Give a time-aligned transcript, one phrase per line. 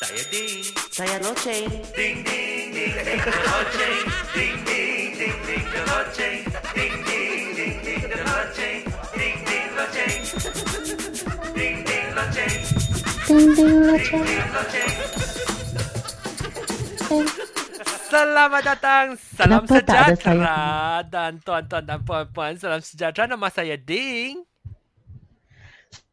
[0.00, 0.64] Saya Ding.
[0.96, 1.68] Saya loceng.
[1.92, 4.00] Ding ding ding ding the loceng.
[4.32, 6.40] Ding ding ding ding the loceng.
[6.72, 8.80] Ding ding ding ding the loceng.
[9.12, 10.20] Ding ding loceng.
[11.52, 12.56] Ding ding loceng.
[13.28, 14.24] Ding ding loceng.
[14.56, 14.88] Loceng.
[17.04, 17.28] Ding.
[18.08, 19.20] Selamat datang.
[19.20, 20.60] Salam Kenapa sejahtera
[21.12, 22.56] dan tuan-tuan dan puan-puan.
[22.56, 23.28] Salam sejahtera.
[23.28, 24.48] Nama saya Ding.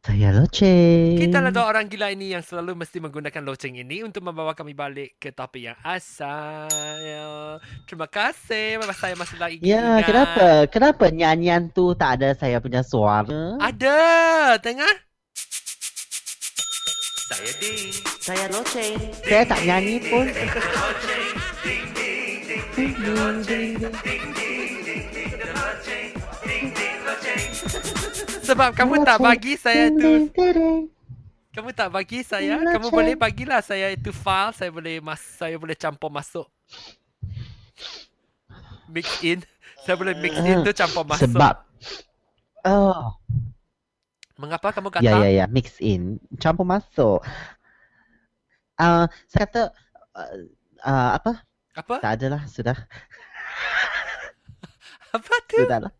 [0.08, 1.20] Saya loceng.
[1.20, 4.72] Kita lah dua orang gila ini yang selalu mesti menggunakan loceng ini untuk membawa kami
[4.72, 6.64] balik ke topik yang asal.
[7.04, 7.60] Ya.
[7.84, 8.80] Terima kasih.
[8.96, 10.08] Saya masih lagi Ya, ingat.
[10.08, 10.46] kenapa?
[10.72, 13.60] Kenapa nyanyian tu tak ada saya punya suara?
[13.60, 14.56] Ada.
[14.64, 14.94] Tengah.
[17.28, 17.92] Saya Ding.
[18.24, 18.96] Saya loceng.
[19.28, 20.24] Saya tak nyanyi pun.
[20.24, 21.28] Sebab kamu tak bagi saya
[21.92, 23.12] tu.
[23.44, 24.47] Ding, ding, ding.
[31.52, 32.54] Kamu tak bagi saya.
[32.54, 32.72] Loceng.
[32.72, 34.54] Kamu boleh bagilah saya itu file.
[34.54, 36.46] Saya boleh mas saya boleh campur masuk.
[38.88, 39.42] Mix in.
[39.84, 41.28] Saya boleh mix in tu campur masuk.
[41.28, 41.54] Sebab
[42.66, 43.14] Oh,
[44.38, 45.02] Mengapa kamu kata?
[45.02, 47.18] ya ya ya, mix in, campur masuk.
[48.78, 49.62] Uh, saya kata
[50.14, 50.30] uh,
[50.86, 51.42] uh, apa?
[51.74, 51.94] Apa?
[51.98, 52.74] Tak adalah, sudah.
[55.16, 55.58] Apa tu?
[55.58, 55.90] Sudahlah.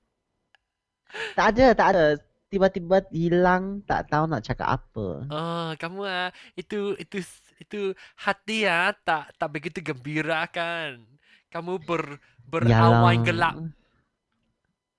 [1.35, 2.05] Tak ada, tak ada.
[2.49, 5.09] Tiba-tiba hilang, tak tahu nak cakap apa.
[5.29, 7.21] Oh, kamu ah itu itu
[7.61, 11.05] itu hati ah tak tak begitu gembira kan.
[11.53, 12.17] Kamu ber
[12.49, 13.27] berawan Yalah.
[13.29, 13.57] gelap.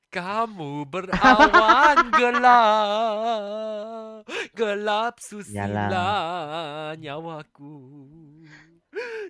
[0.10, 4.22] Kamu berawan gelap.
[4.54, 7.74] Gelap susila nyawaku.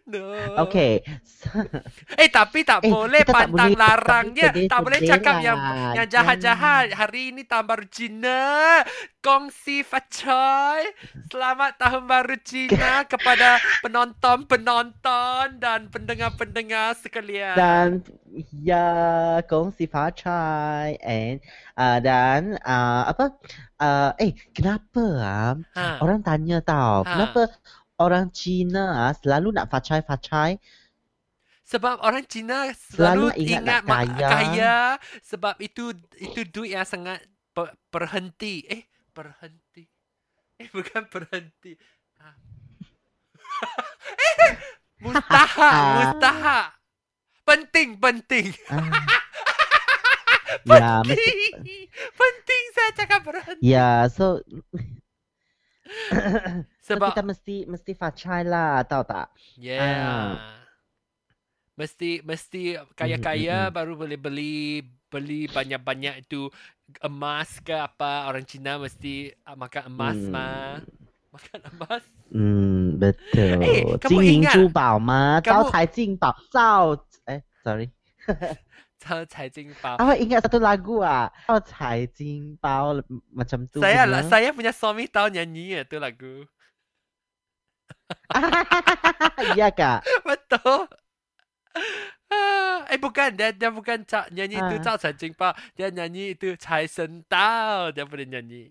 [0.09, 0.33] No.
[0.65, 1.05] Okay.
[2.17, 4.49] Eh tapi tak Eh, boleh tak pantang boleh larangnya.
[4.49, 5.43] sedih-sedih Tak boleh cakap lah.
[5.43, 5.57] yang
[5.93, 6.85] yang jahat-jahat.
[6.91, 8.41] Hari ini tahun baru Cina.
[9.19, 10.81] Kongsi Facoy.
[11.27, 17.53] Selamat tahun baru Cina kepada penonton-penonton dan pendengar-pendengar sekalian.
[17.53, 17.87] Dan
[18.55, 18.89] ya,
[19.45, 21.37] kongsi facai and
[21.75, 23.35] uh, dan uh, apa?
[23.79, 25.53] Uh, eh, kenapa ah?
[25.73, 26.03] Ha.
[26.03, 27.11] Orang tanya tau, Ha.
[27.15, 27.41] kenapa
[27.99, 30.57] orang Cina ah selalu nak facai-facai?
[31.69, 34.29] Sebab orang Cina Selalu selalu, ingat ingat, nak kaya.
[34.33, 34.77] kaya.
[35.21, 37.21] Sebab itu itu duit yang sangat
[37.53, 38.65] per, berhenti.
[38.65, 39.85] Eh, berhenti.
[40.57, 41.77] Eh, bukan berhenti.
[42.17, 42.33] Ah.
[44.49, 44.51] eh,
[44.97, 46.65] mustahak, mustahak.
[47.45, 48.49] Penting, penting.
[48.73, 48.89] Ah.
[50.73, 51.85] ya, Penting.
[51.93, 53.61] Penting saya cakap berhenti.
[53.61, 54.41] ya, so,
[56.80, 59.28] so Sebab kita mesti mesti facai lah, tahu tak?
[59.56, 60.40] Yeah.
[60.40, 60.62] Ah.
[61.74, 63.74] Mesti mesti Mhm, kaya-kaya mhm.
[63.74, 66.46] baru boleh beli beli banyak-banyak itu
[67.00, 70.30] emas ke apa orang Cina mesti ah, makan emas Hmm.
[70.30, 70.74] mah.
[71.34, 72.04] Makan emas.
[72.30, 73.58] Hmm, betul.
[73.58, 75.42] Eh, kamu 金银 ingat- 珠宝吗？
[75.42, 76.94] kamu- 招财进宝，招
[77.26, 77.90] 哎，sorry，
[78.99, 79.23] Tell
[79.95, 81.31] Awak ingat satu lagu ah?
[81.47, 82.99] Tell 财经包
[83.31, 83.79] macam tu.
[83.79, 86.43] Saya lah, saya punya suami tahu nyanyi ya tu lagu.
[89.55, 90.03] Iya kak.
[90.27, 90.91] Betul.
[92.29, 94.99] Ah, eh bukan dia dia bukan cak nyanyi itu ah.
[94.99, 97.89] cak Jing pak dia nyanyi itu cai sen Tao.
[97.89, 98.69] dia boleh nyanyi.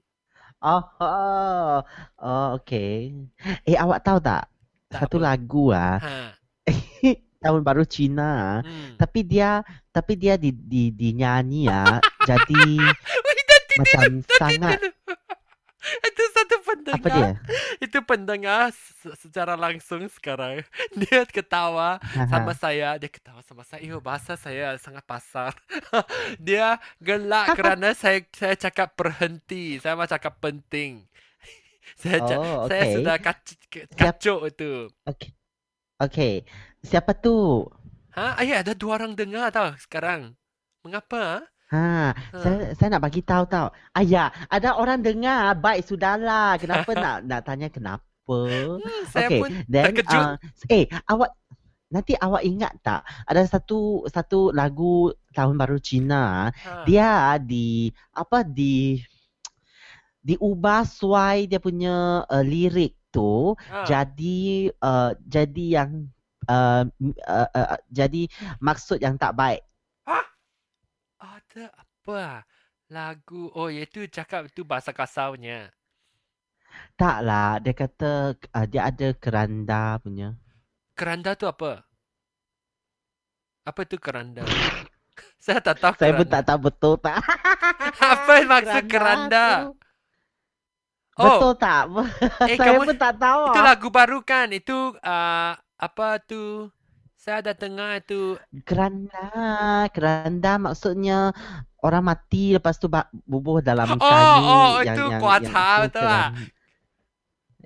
[0.59, 1.83] Oh, oh,
[2.19, 3.15] oh okay.
[3.63, 4.51] Eh awak tahu tak,
[4.91, 5.27] tak satu apa.
[5.35, 5.99] lagu ah?
[6.03, 6.38] Ha
[7.39, 8.61] tahun baru Cina.
[8.63, 8.99] Hmm.
[8.99, 12.63] Tapi dia, tapi dia di di dinyanyi ah, jadi
[13.27, 14.91] Wait, nanti macam sangat dulu.
[15.79, 17.01] Itu satu pendengar.
[17.01, 17.31] apa dia?
[17.81, 20.61] Itu pendengar se- secara langsung sekarang.
[21.01, 22.99] Dia ketawa sama saya.
[22.99, 23.81] Dia ketawa sama saya.
[23.87, 25.55] Yo, bahasa saya sangat pasar.
[26.43, 29.79] dia gelak kerana saya saya cakap berhenti.
[29.81, 31.07] Saya mau cakap penting.
[31.97, 32.95] saya Oh, saya okay.
[32.99, 34.93] sudah kac- ke- kacau itu.
[35.09, 35.31] Okay.
[35.99, 36.35] Okay.
[36.83, 37.67] Siapa tu?
[38.15, 40.35] Ha, ayah ada dua orang dengar tau sekarang.
[40.83, 41.43] Mengapa?
[41.69, 42.39] Ha, Ha.
[42.41, 43.69] saya saya nak bagi tahu tau.
[43.93, 45.53] Ayah, ada orang dengar.
[45.59, 46.57] Baik sudahlah.
[46.57, 48.05] Kenapa nak nak tanya kenapa?
[48.29, 50.21] Hmm, saya okay, pun then, terkejut.
[50.21, 50.37] uh,
[50.69, 51.33] eh, awak
[51.89, 56.85] nanti awak ingat tak ada satu satu lagu tahun baru Cina Ha.
[56.85, 59.01] dia di apa di
[60.21, 63.89] diubah suai dia punya uh, lirik tu Ha.
[63.89, 66.13] jadi uh, jadi yang
[66.49, 66.83] uh,
[67.29, 68.27] uh, uh, uh, jadi
[68.59, 69.63] maksud yang tak baik.
[71.19, 72.49] Ada apa?
[72.89, 75.69] Lagu oh iaitu cakap itu bahasa kasarnya.
[76.97, 80.37] Taklah, dia kata uh, dia ada keranda punya.
[80.95, 81.85] Keranda tu apa?
[83.63, 84.43] Apa itu keranda?
[85.45, 86.35] Saya tak tahu Saya pun keranda.
[86.35, 87.19] tak tahu betul tak.
[88.15, 89.47] Apa maksud keranda?
[89.67, 89.71] tu.
[91.19, 91.83] Betul tak?
[92.51, 93.43] Eh, Saya kamu- pun tak tahu.
[93.51, 94.47] Itu lagu baru kan?
[94.55, 96.69] Itu uh, apa tu?
[97.19, 98.39] Saya ada dengar itu.
[98.63, 99.27] Keranda,
[99.91, 101.35] keranda maksudnya
[101.83, 102.87] orang mati lepas tu
[103.27, 104.39] bubuh dalam Oh, kayu.
[104.43, 106.35] oh, itu kuata, itu betul keran-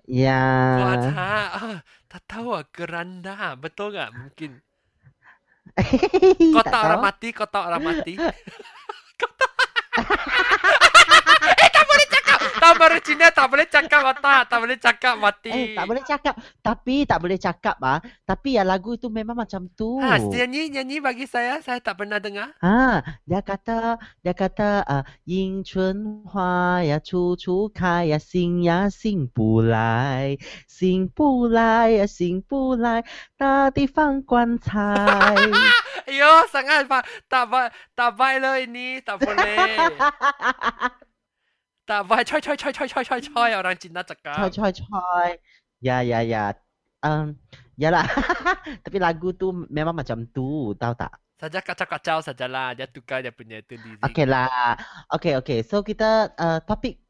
[0.09, 0.43] Ya.
[0.81, 1.11] Kuata.
[1.15, 1.77] Ah,
[2.11, 3.55] tak tahu ah, keranda.
[3.57, 4.11] Betul tak?
[4.13, 4.51] Mungkin.
[6.53, 8.13] Kota orang mati, kota orang mati.
[9.17, 9.47] kota
[11.73, 12.43] tak boleh cakap.
[12.63, 15.51] Tak baru Cina tak boleh cakap mata, tak boleh cakap mati.
[15.51, 16.35] Eh, tak boleh cakap.
[16.63, 17.99] Tapi tak boleh cakap ah.
[18.23, 19.99] Tapi ya lagu itu memang macam tu.
[19.99, 22.55] Ha, nyanyi nyanyi bagi saya saya tak pernah dengar.
[22.63, 28.63] Ha, dia kata dia kata uh, ying chun hua ya chu chu kai ya sing
[28.63, 30.39] ya sing bu lai,
[30.71, 33.03] sing bu lai ya sing bu lai,
[33.35, 35.51] ta di fang guan cai.
[36.19, 36.87] Yo, sangat
[37.27, 37.51] tak
[37.99, 39.67] tak baik lo ini, tak boleh.
[41.87, 42.25] tak baik.
[42.31, 43.51] Coy, coy, coy, coy, coy, coy, coy.
[43.59, 44.51] Orang Cina Coy, cakap.
[44.55, 45.31] coy, coy.
[45.83, 46.55] Ya, ya, ya.
[47.03, 47.35] Um,
[47.75, 48.07] yalah.
[48.87, 51.13] Tapi lagu tu memang macam tu, tahu tak?
[51.43, 52.79] Saja kacau-kacau sajalah.
[52.79, 53.99] Dia tukar dia punya tu lirik.
[53.99, 54.79] Okay lah.
[55.11, 55.67] Okay, okay.
[55.67, 57.03] So kita uh, topik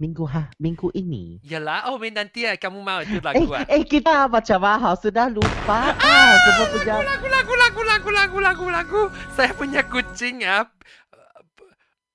[0.00, 1.44] minggu ha minggu ini.
[1.44, 2.56] Yalah, oh main nanti lah.
[2.56, 3.68] Kamu mau itu Eh, lagu ah.
[3.68, 8.66] eh kita macam mahal sudah lupa ah, semua punya Lagu, lagu, lagu, lagu, lagu, lagu,
[8.72, 9.02] lagu.
[9.36, 10.64] Saya punya kucing ah.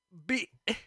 [0.09, 0.79] Bi, eh.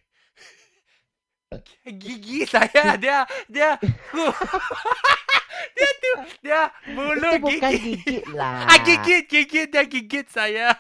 [1.84, 3.76] Gigi saya dia dia
[5.76, 6.60] dia tu dia
[6.94, 7.94] bulu itu bukan gigi.
[7.99, 8.66] gigit lah.
[8.66, 10.75] Ah gigit gigit dia gigit saya.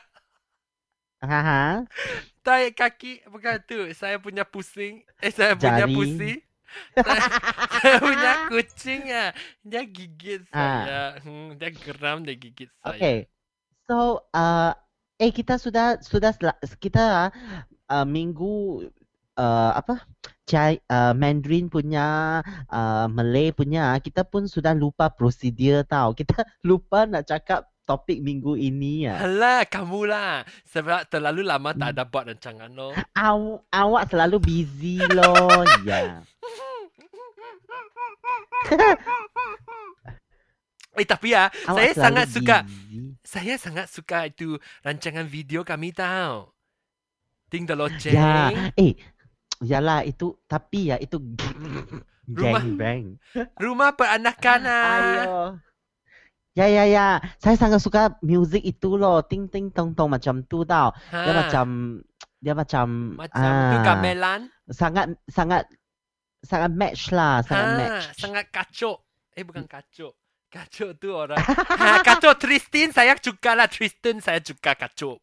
[1.18, 1.62] Ha ha.
[2.42, 3.90] Tai kaki bukan tu.
[3.92, 5.02] Saya punya pusing.
[5.18, 5.94] Eh saya punya Jari.
[5.94, 6.38] pusing.
[6.94, 7.24] saya,
[7.80, 9.30] saya punya kucing ah.
[9.64, 10.60] Dia gigit Ah.
[10.60, 11.02] saya.
[11.24, 12.94] Hmm, dia geram dia gigit saya.
[12.94, 13.16] Okay.
[13.88, 14.72] So uh,
[15.18, 16.30] eh kita sudah sudah
[16.78, 17.34] kita
[17.88, 18.86] uh, minggu
[19.38, 20.02] uh, apa?
[20.48, 26.12] Cai uh, Mandarin punya, uh, Malay punya, kita pun sudah lupa prosedur tau.
[26.12, 29.24] Kita lupa nak cakap topik minggu ini ya.
[29.24, 30.44] Alah, kamu lah.
[30.68, 32.92] Sebab terlalu lama tak ada buat rancangan lo.
[33.16, 33.40] Aw,
[33.72, 35.64] awak selalu busy loh.
[35.88, 36.20] ya.
[40.98, 42.56] Eh tapi ya, Awak saya sangat suka.
[42.66, 43.16] busy.
[43.24, 46.50] Saya sangat suka itu rancangan video kami tahu.
[47.48, 48.12] Ting the loceng.
[48.12, 48.92] Ya, eh,
[49.60, 51.18] yalah itu tapi ya itu
[52.28, 53.04] Rumah- gang bang.
[53.56, 54.84] Rumah peranakan ah.
[54.84, 55.36] Ayo.
[56.52, 57.06] Ya ya ya,
[57.38, 60.90] saya sangat suka music itu loh, ting ting tong tong macam tu tau.
[61.08, 61.66] Ha, Dia macam
[62.38, 64.40] dia macam macam tu ah, gamelan.
[64.66, 65.70] sangat sangat
[66.42, 68.04] sangat match lah, sangat Ha, match.
[68.18, 68.98] sangat kacau.
[69.32, 70.10] Eh bukan kacau.
[70.50, 71.38] Kacau tu orang.
[71.80, 73.70] ha, kacau Tristan saya suka lah.
[73.70, 75.14] Tristan saya suka kacau.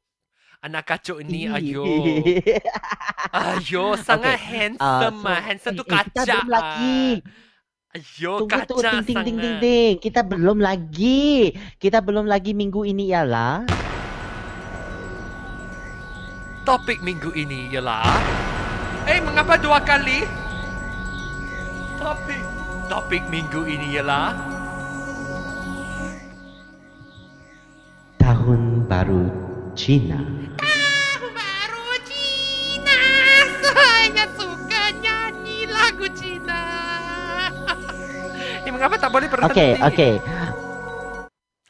[0.66, 1.86] Anak kacau ini ayo.
[3.38, 5.38] Ayo sangat handsome so- ah.
[5.46, 7.02] Handsome tu eh, eh, kita belum lagi.
[7.22, 7.94] ah.
[7.96, 9.94] Ayo Tunggu tu kacak ting ting ting ting ting.
[10.02, 11.54] Kita belum lagi.
[11.78, 13.62] Kita belum lagi minggu ini ialah
[16.66, 18.02] Topik minggu ini ialah
[19.06, 20.26] Eh mengapa dua kali?
[22.02, 22.42] Topik
[22.90, 24.34] Topik minggu ini ialah
[28.18, 29.30] tahun baru
[29.78, 30.18] Cina.
[34.06, 36.62] Saya suka nyanyi lagu Cina
[38.62, 39.50] Eh mengapa tak boleh berhenti?
[39.50, 40.14] Okay, okay.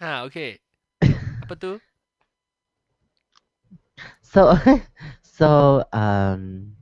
[0.04, 0.60] Ha okay
[1.48, 1.80] Apa tu?
[4.36, 4.51] So,
[5.39, 6.75] so, um,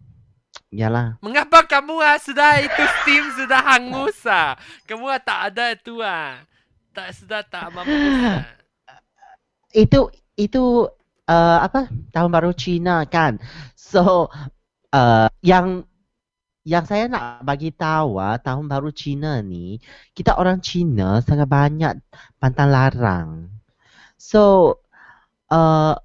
[0.74, 1.22] yalah.
[1.22, 4.58] Mengapa kamu ah sudah itu steam sudah hangus ah?
[4.90, 6.42] Kamu ah tak ada itu ah.
[6.98, 8.42] Tak sudah tak mampu ah.
[9.70, 10.90] Itu, itu,
[11.30, 11.94] uh, apa?
[12.10, 13.38] Tahun baru Cina kan.
[13.78, 14.34] So,
[14.94, 15.84] uh, yang,
[16.64, 19.82] yang saya nak bagi tahu ah, tahun baru Cina ni,
[20.16, 21.94] kita orang Cina sangat banyak
[22.40, 23.52] pantang larang.
[24.16, 24.72] So,
[25.52, 25.96] uh,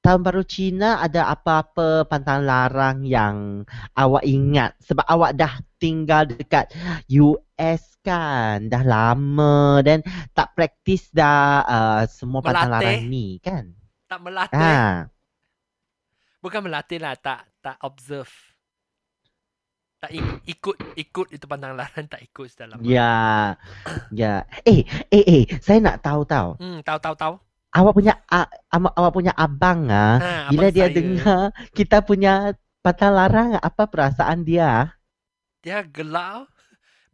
[0.00, 6.72] tahun baru Cina ada apa-apa pantang larang yang awak ingat sebab awak dah tinggal dekat
[7.12, 10.00] US kan dah lama dan
[10.32, 12.88] tak praktis dah uh, semua pantang Melatih.
[12.88, 13.64] larang ni kan
[14.08, 14.56] Tak melatih.
[14.56, 15.12] ha
[16.40, 18.32] Bukan melatih lah, tak tak observe.
[19.98, 22.78] Tak ik- ikut ikut itu pandang larang tak ikut dalam.
[22.80, 23.10] ya
[24.14, 27.34] ya eh eh eh saya nak tahu tahu Hmm, tahu tahu tahu.
[27.78, 31.42] awak punya uh, awak punya abang ah Ha, bila abang dia saya, dengar
[31.76, 34.96] kita punya pantang larang apa perasaan dia
[35.64, 36.46] dia gelau.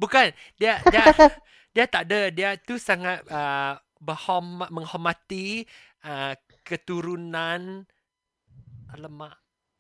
[0.01, 0.31] Bukan,
[0.61, 1.05] dia dia
[1.75, 5.65] dia tak ada, dia tu sangat uh, berhormat menghormati
[6.05, 6.35] uh,
[6.67, 7.87] keturunan
[8.89, 9.35] alamak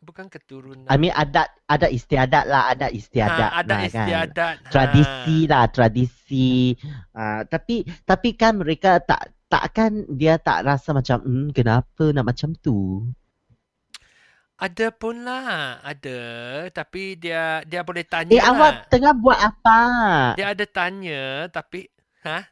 [0.04, 0.84] bukan keturunan.
[0.86, 3.88] I mean adat adat istiadat lah, adat istiadat ha, ada lah kan.
[3.88, 4.54] istiadat.
[4.68, 6.76] Tradisi lah, tradisi.
[7.16, 12.52] Uh, tapi tapi kan mereka tak takkan dia tak rasa macam hmm, kenapa nak macam
[12.60, 13.08] tu.
[14.54, 16.18] Ada pun lah, ada.
[16.70, 18.54] Tapi dia dia boleh tanya Eh lah.
[18.54, 19.80] awak tengah buat apa?
[20.38, 21.90] Dia ada tanya, tapi
[22.22, 22.46] ha?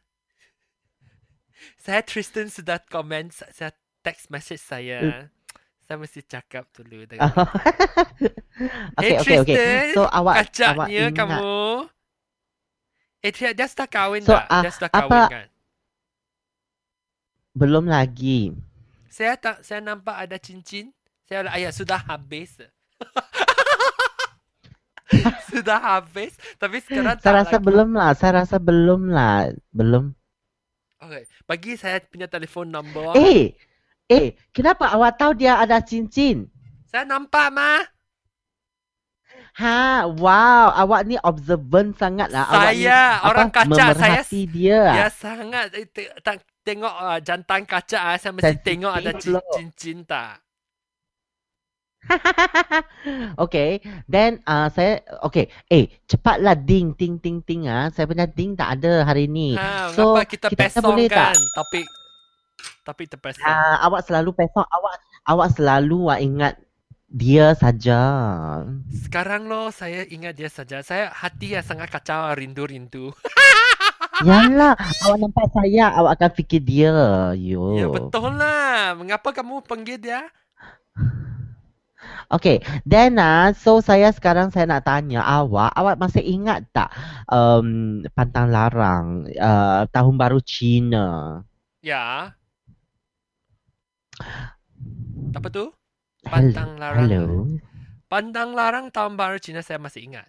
[1.79, 3.71] Saya Tristan sudah komen, sa- saya
[4.03, 5.31] text message saya.
[5.93, 7.45] Saya mesti cakap dulu dengan Oh.
[8.97, 9.57] okay, okay, okay.
[9.61, 11.53] Tristan, So awak awak Kacaknya ingat kamu.
[13.21, 14.49] Eh dia, dia sudah kahwin So, tak?
[14.49, 15.47] ah, dia sudah apa- kahwin kan?
[17.53, 18.57] belum lagi.
[19.13, 20.97] Saya tak saya nampak ada cincin.
[21.29, 22.57] Saya ayah sudah habis.
[25.53, 27.67] sudah habis tapi sekarang tak Saya rasa lagi.
[27.69, 28.11] belum lah.
[28.17, 29.53] Saya rasa belum lah.
[29.69, 30.17] Belum.
[30.97, 31.29] Okay.
[31.45, 33.13] Bagi saya punya telefon nombor.
[33.13, 33.53] Eh,
[34.09, 36.49] eh, kenapa awak tahu dia ada cincin?
[36.89, 37.83] Saya nampak mah.
[39.53, 42.49] Ha, wow, awak ni observant sangat lah.
[42.49, 44.81] awak ni, Saya orang apa, kaca saya memerhati dia.
[44.97, 45.85] Ya sangat eh,
[46.65, 49.45] tengok uh, jantan kaca ah, saya mesti Sensitif tengok ada cin- loh.
[49.53, 50.41] cincin tak.
[53.45, 53.79] okay,
[54.11, 55.53] then uh, saya okay.
[55.71, 57.93] Eh, cepatlah ding ting ting ting ah.
[57.93, 59.55] Saya punya ding tak ada hari ni.
[59.55, 61.45] Ha, So, kita, kita pesong boleh kan tak?
[61.55, 61.87] topik
[62.83, 63.47] topik terpesong.
[63.47, 64.67] Ah, awak selalu pesong.
[64.67, 64.95] Awak
[65.31, 66.55] awak selalu ah, ingat
[67.13, 68.01] dia saja.
[68.91, 70.83] Sekarang lo saya ingat dia saja.
[70.83, 73.15] Saya hati yang sangat kacau rindu-rindu.
[74.27, 76.95] Yalah, awak nampak saya, awak akan fikir dia.
[77.35, 77.75] Yo.
[77.75, 78.95] Ya betul lah.
[78.95, 80.31] Mengapa kamu panggil dia?
[82.33, 86.89] Okay, then ah, so saya sekarang saya nak tanya awak, awak masih ingat tak
[87.29, 91.41] um, pantang larang uh, tahun baru Cina?
[91.85, 92.33] Ya.
[95.33, 95.71] Apa tu?
[96.23, 97.07] Pantang larang.
[97.09, 97.47] Hello.
[98.07, 100.29] Pantang larang tahun baru Cina saya masih ingat.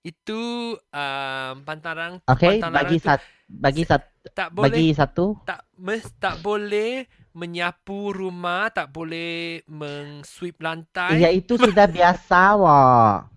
[0.00, 4.02] Itu um, pantang larang Okay, pantang bagi larang tu sat, bagi sat,
[4.32, 5.36] tak boleh bagi satu.
[5.44, 11.20] tak mes tak boleh menyapu rumah, tak boleh mengsweep lantai.
[11.20, 13.28] Ya itu sudah biasa wah.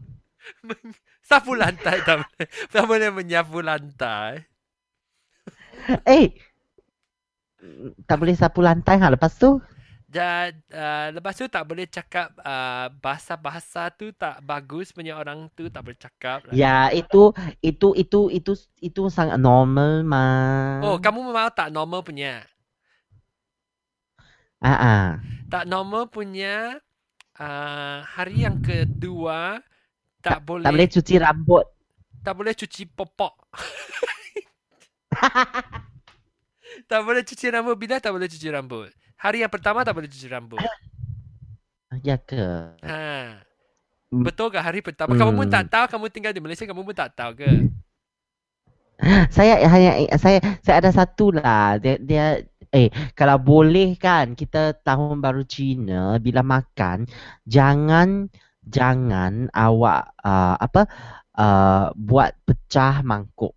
[1.24, 2.48] Sapu lantai tak boleh.
[2.72, 4.43] Tak boleh menyapu lantai.
[6.08, 6.32] Eh,
[8.08, 9.60] tak boleh sapu lantai ha lepas tu.
[10.13, 15.74] Dan uh, lepas tu tak boleh cakap uh, bahasa-bahasa tu tak bagus punya orang tu
[15.74, 16.46] tak boleh cakap.
[16.46, 16.53] lah.
[16.53, 17.34] Ya itu
[17.65, 20.86] itu itu itu itu sangat normal mah.
[20.86, 22.46] Oh, kamu mau tak normal punya?
[24.62, 25.05] Ah ah.
[25.50, 26.77] Tak normal punya
[27.41, 29.65] uh, hari yang kedua
[30.22, 31.65] tak, boleh Tak boleh cuci rambut.
[32.24, 33.34] tak boleh cuci popok.
[36.89, 38.89] tak boleh cuci rambut bila tak boleh cuci rambut.
[39.19, 40.59] Hari yang pertama tak boleh cuci rambut.
[42.01, 42.73] Ya ke?
[42.81, 43.37] Ha.
[44.09, 44.23] Hmm.
[44.25, 45.13] Betul ke hari pertama?
[45.17, 45.53] Kamu pun Hmm.
[45.53, 47.49] tak tahu kamu tinggal di Malaysia kamu pun tak tahu ke?
[49.35, 51.81] Saya hanya saya saya ada satu lah.
[51.81, 52.25] Dia, dia
[52.73, 57.09] eh kalau boleh kan kita tahun baru Cina bila makan
[57.45, 58.29] jangan
[58.63, 60.87] jangan awak uh, apa
[61.37, 63.53] uh, buat pecah mangkuk.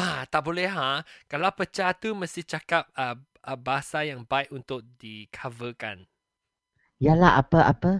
[0.00, 1.04] Ah, tak boleh ha.
[1.30, 6.08] Kalau pecah tu mesti cakap uh, uh, bahasa yang baik untuk di coverkan.
[7.04, 7.90] Yalah apa apa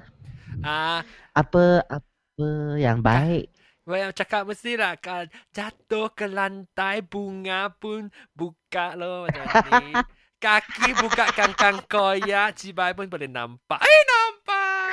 [0.62, 1.02] Ah,
[1.34, 2.46] apa apa
[2.78, 3.50] yang baik.
[3.82, 9.98] yang cakap mesti lah kan jatuh ke lantai bunga pun buka lo macam ni.
[10.42, 13.78] Kaki buka kangkang koyak, cibai pun boleh nampak.
[13.82, 14.86] Eh, nampak.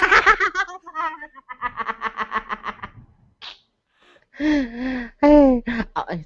[5.22, 5.62] Eh,
[5.96, 6.24] ah, eh,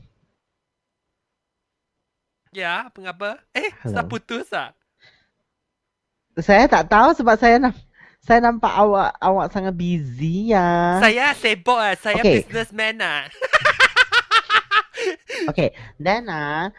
[2.53, 3.41] Ya, mengapa?
[3.57, 4.13] Eh, sudah Hello.
[4.13, 4.77] putus ah.
[6.38, 7.74] saya tak tahu sebab saya nak
[8.22, 11.01] saya nampak awak awak sangat busy ya.
[11.01, 12.45] Saya sibuk ah, saya Okay.
[12.45, 13.25] businessman ah.
[15.50, 16.69] Okay, then ah,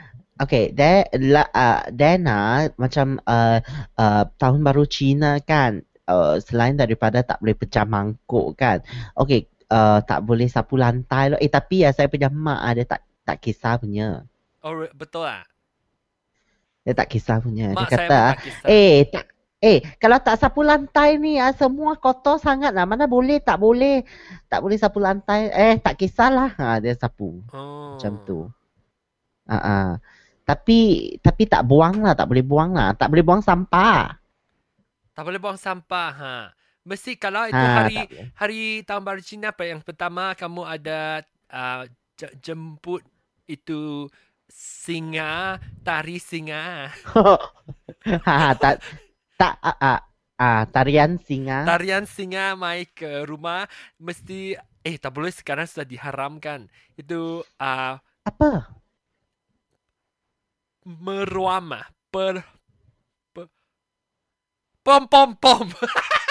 [0.41, 3.59] okay, then la, uh, then ah, macam uh,
[3.99, 8.81] uh, tahun baru Cina kan, uh, selain daripada tak boleh pecah mangkuk kan,
[9.19, 11.41] okay, uh, tak boleh sapu lantai loh.
[11.43, 14.25] Eh tapi ya saya punya mak ada tak tak kisah punya,
[14.65, 15.45] Oh, betul ah.
[16.85, 17.73] Dia tak kisah punya.
[17.73, 18.69] Mak dia kata, kisah.
[18.69, 19.25] eh tak.
[19.65, 22.85] Eh, kalau tak sapu lantai ni ah, semua kotor sangat lah.
[22.85, 24.05] Mana boleh, tak boleh.
[24.45, 25.49] Tak boleh sapu lantai.
[25.49, 26.53] Eh, tak kisahlah.
[26.61, 27.41] Ha, dia sapu.
[27.49, 27.97] Oh.
[27.97, 28.45] Macam tu.
[29.49, 29.89] Ah, ah.
[30.45, 32.93] Tapi tapi tak buang lah, tak boleh buang lah.
[32.93, 34.21] Tak boleh buang sampah.
[35.17, 36.35] Tak boleh buang sampah ha.
[36.85, 37.97] Mesti kalau itu Ha, hari
[38.37, 41.89] hari tahun baru Cina apa yang pertama kamu ada uh,
[42.45, 43.01] jemput
[43.49, 44.05] itu
[44.55, 46.87] singa, tari singa.
[48.27, 48.79] ha, tak
[49.35, 50.01] tak ah, ah.
[50.35, 51.63] Ah, tarian singa.
[51.63, 53.71] Tarian singa mai ke rumah
[54.03, 56.67] mesti eh tak boleh sekarang sudah diharamkan.
[56.99, 57.95] Itu uh,
[58.27, 58.83] Apa?
[60.83, 61.87] meruam ah.
[62.11, 62.43] Per,
[63.31, 63.47] per
[64.83, 65.67] pom pom pom.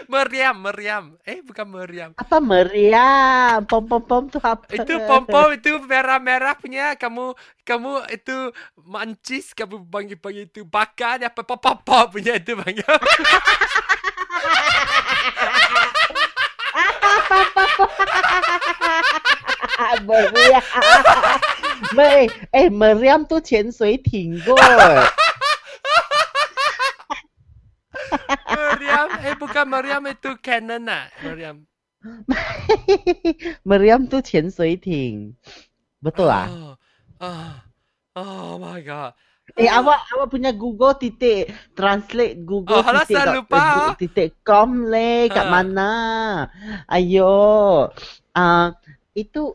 [0.00, 1.04] pakai meriam meriam.
[1.20, 2.10] Eh bukan meriam.
[2.16, 3.60] Apa meriam?
[3.68, 4.64] Pom pom pom tu apa?
[4.72, 8.56] Itu pom pom itu merah-merah punya kamu kamu itu
[8.88, 12.88] mancis kamu panggil panggil itu bakar dia apa pop pop pop punya itu panggil.
[20.08, 20.64] meriam.
[21.92, 24.56] Mer eh meriam tu 潜水艇kot.
[28.80, 31.56] meriam eh bukan meriam itu cannon ah meriam.
[33.66, 35.34] meriam tu 潜水艇.
[36.00, 36.46] Betul ah?
[36.48, 36.74] Oh,
[37.20, 37.52] oh,
[38.14, 39.12] oh my god.
[39.54, 43.62] Eh awak awak punya Google titik translate Google Oh, alah, titik saya dot- lupa, eh,
[43.62, 43.94] ah.
[43.94, 45.50] titik com le kat Ha.
[45.50, 45.92] mana?
[46.86, 47.88] Ayo.
[48.34, 48.74] Ah
[49.14, 49.54] itu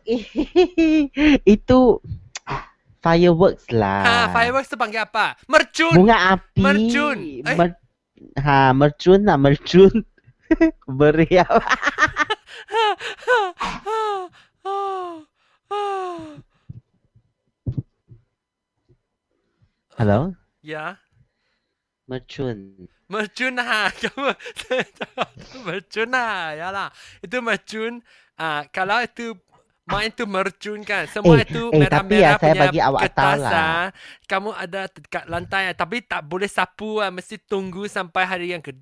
[1.46, 1.80] itu
[3.00, 4.04] fireworks lah.
[4.04, 5.36] Ha, fireworks tu panggil apa?
[5.46, 5.94] Mercun.
[5.94, 6.62] Bunga api.
[6.64, 7.18] Mercun.
[7.46, 7.56] Eh?
[7.56, 7.68] Mer,
[8.39, 10.05] ha, mercun lah, mercun.
[10.87, 11.61] Meriam.
[19.97, 20.37] Hello?
[20.67, 21.01] ya.
[22.07, 22.91] Mercun.
[23.09, 23.91] Mercun ha.
[24.03, 24.35] Kamu
[25.67, 26.53] mercun ha.
[26.59, 26.91] Ya lah.
[27.23, 28.03] Itu mercun.
[28.37, 29.33] Ah, kalau itu
[29.87, 31.07] main tu mercun kan.
[31.07, 33.53] Semua Eh, itu eh, tapi ya, saya punya bagi awak tahu lah.
[33.55, 33.87] ah.
[34.27, 35.77] Kamu ada dekat lantai ah.
[35.79, 37.11] tapi tak boleh sapu ah.
[37.15, 38.75] Mesti tunggu sampai hari yang ke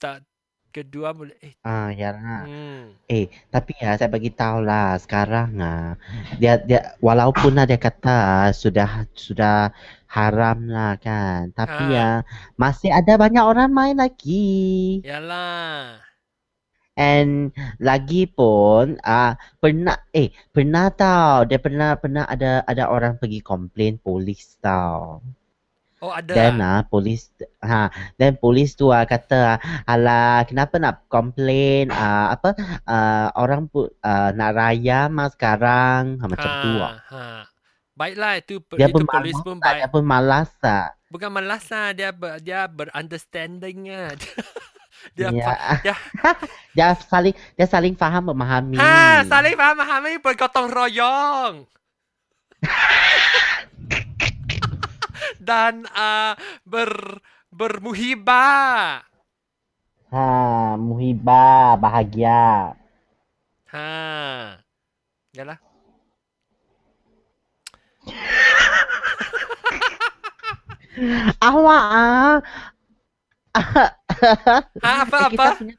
[0.00, 0.24] tak
[0.68, 1.36] kedua boleh.
[1.44, 1.52] Eh.
[1.64, 2.48] Ah, ya lah.
[2.48, 2.96] Hmm.
[3.08, 5.96] Eh, tapi ya saya bagi tahu lah sekarang ah
[6.40, 9.68] dia dia walaupun lah dia kata ah, sudah sudah
[10.08, 11.52] haram lah kan.
[11.52, 11.92] Tapi Ha.
[11.92, 12.08] ya
[12.56, 15.04] masih ada banyak orang main lagi.
[15.04, 16.07] Yalah.
[16.98, 23.38] And lagi pun ah pernah eh pernah tahu dia pernah pernah ada ada orang pergi
[23.38, 25.22] komplain polis tau.
[25.98, 26.30] Oh ada.
[26.30, 26.82] Then ah.
[26.82, 27.30] ah polis
[27.62, 32.54] ha then polis tu ah kata alah kenapa nak komplain ah apa
[32.86, 36.94] ah orang pu, ah, nak raya mah sekarang ha, macam tu ah.
[37.14, 37.22] Ha.
[37.98, 39.74] Baiklah itu Dia itu pun polis malas pun baik.
[39.82, 40.86] dia pun malas lah.
[41.10, 44.14] Bukan malas lah dia ber, dia berunderstanding ah.
[45.16, 45.54] dia Ya.
[45.82, 45.94] dia
[46.76, 48.76] Dia saling dia saling faham memahami.
[48.78, 51.64] ha saling faham memahami bergotong royong.
[55.38, 57.18] Dan uh, ber
[57.48, 59.02] bermuhibah.
[60.08, 60.24] Ha,
[60.80, 62.72] muhibah, bahagia.
[63.68, 64.56] Ha.
[65.36, 65.60] Yalah.
[71.44, 72.40] Awak ah.
[74.82, 75.30] Ha apa Eh, apa?
[75.30, 75.74] kita punya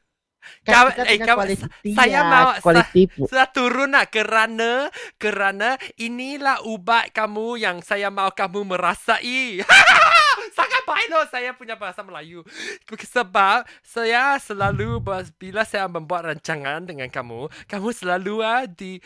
[0.60, 4.06] kan Kau- kita eh, punya kau- kualiti saya ah, mau- sa- kualiti Sudah turun nak
[4.10, 4.72] kerana
[5.16, 9.62] kerana inilah ubat kamu yang saya mau kamu merasai.
[10.58, 12.42] Sangat baik loh saya punya bahasa Melayu.
[12.90, 15.00] Sebab saya selalu
[15.36, 18.98] bila saya membuat rancangan dengan kamu, kamu selalu ah di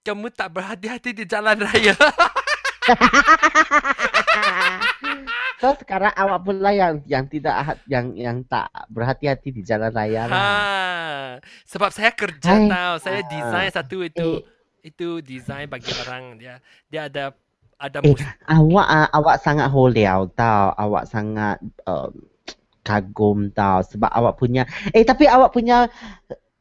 [0.00, 1.94] kamu tak berhati-hati di jalan raya.
[5.62, 10.34] So sekarang awak pula yang yang tidak yang yang tak berhati-hati di jalan raya lah.
[10.34, 10.46] ha.
[11.64, 12.66] Sebab saya kerja Hai.
[12.66, 13.28] tahu, saya Ah.
[13.30, 14.90] design satu itu Eh.
[14.90, 16.58] itu design bagi orang dia
[16.90, 17.30] dia ada
[17.78, 20.74] ada Eh, mus- awak ah, awak sangat holiau tau.
[20.74, 22.10] Awak sangat um,
[22.82, 25.86] kagum tau sebab awak punya eh tapi awak punya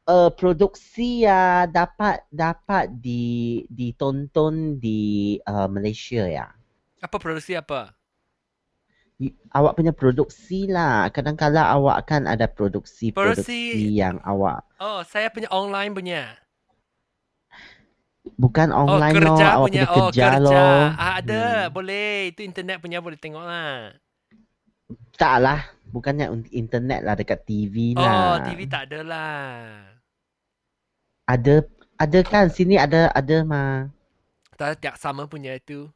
[0.05, 6.45] uh, produksi ya dapat dapat di ditonton di uh, Malaysia ya.
[7.01, 7.97] apa produksi apa?
[9.51, 11.09] Awak punya produksi lah.
[11.09, 16.23] Kadang-kadang awak kan ada produksi-produksi Produksi- yang awak Oh, saya punya online punya.
[18.37, 19.83] bukan online oh, kerja awak punya.
[19.85, 20.63] punya Oh, kerja, kerja.
[20.97, 21.73] Ah, ada, Hmm.
[21.73, 22.33] boleh.
[22.33, 23.93] Itu internet punya boleh tengok lah.
[25.13, 28.41] Tak lah, bukannya internet lah dekat TV Oh, lah.
[28.41, 29.41] TV tak ada lah.
[31.25, 31.55] Ada
[31.95, 33.89] ada kan sini ada ada mah.
[34.57, 35.89] Tak tak sama punya itu.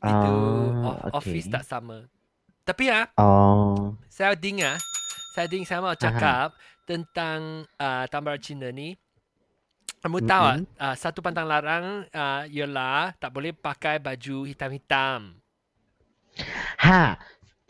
[0.00, 0.34] Itu
[0.80, 1.54] o- office okay.
[1.60, 2.08] tak sama.
[2.64, 3.96] Tapi ya, Oh.
[4.08, 4.78] saya dengar,
[5.34, 6.54] saya dengar saya mau cakap
[6.88, 8.96] tentang uh, tambal Cina ni.
[10.00, 10.80] Kamu tahu tak, Mm-mm.
[10.80, 15.36] uh, satu pantang larang uh, ialah tak boleh pakai baju hitam-hitam.
[16.80, 17.20] Ha,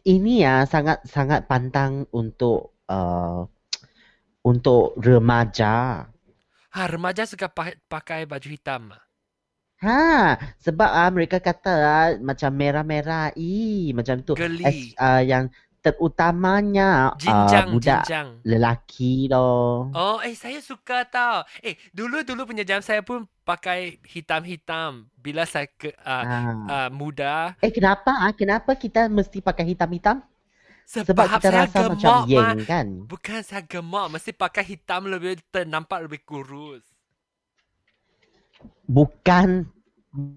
[0.07, 3.43] ini ya sangat sangat pantang untuk uh,
[4.47, 6.07] untuk remaja.
[6.71, 8.95] Ha, remaja suka pakai, pakai baju hitam.
[9.81, 14.37] Ha, sebab ah mereka kata ah, macam merah-merah, ih macam tu.
[14.37, 14.61] Geli.
[14.61, 15.49] As, uh, yang
[15.81, 18.29] terutamanya uh, Jinjang, budak jinjang.
[18.45, 19.89] lelaki loh.
[19.93, 21.49] Oh, eh saya suka tau.
[21.65, 25.09] Eh, dulu-dulu punya jam saya pun pakai hitam-hitam.
[25.17, 26.53] Bila saya ke uh, Ah.
[26.69, 27.57] uh, muda.
[27.65, 28.33] Eh kenapa ah?
[28.37, 30.21] Kenapa kita mesti pakai hitam-hitam?
[30.85, 32.27] Sebab, Sebab kita saya rasa gemuk, macam Ma.
[32.27, 32.87] yang kan.
[33.07, 34.07] Bukan saya gemuk.
[34.11, 36.83] Mesti pakai hitam lebih ter- nampak lebih kurus.
[38.91, 39.71] Bukan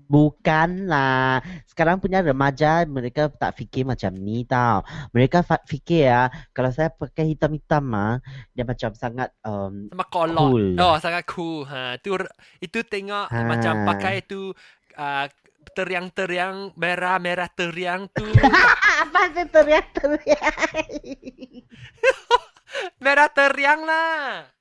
[0.06, 1.42] Bukan lah.
[1.66, 4.86] Sekarang punya remaja mereka tak fikir macam ni tau.
[5.18, 8.22] Mereka fikir ya, kalau saya pakai hitam-hitam ah,
[8.54, 10.38] dia macam sangat um, Sama kolot.
[10.38, 10.66] Cool.
[10.78, 11.66] Oh, sangat cool.
[11.66, 12.14] Ha, tu
[12.62, 13.50] itu tengok Ha.
[13.50, 14.54] macam pakai tu
[14.94, 15.26] uh,
[15.74, 18.30] teriang-teriang merah-merah teriang tu.
[19.02, 20.54] apa sih teriak-teriak?
[23.04, 24.54] merah teriang lah.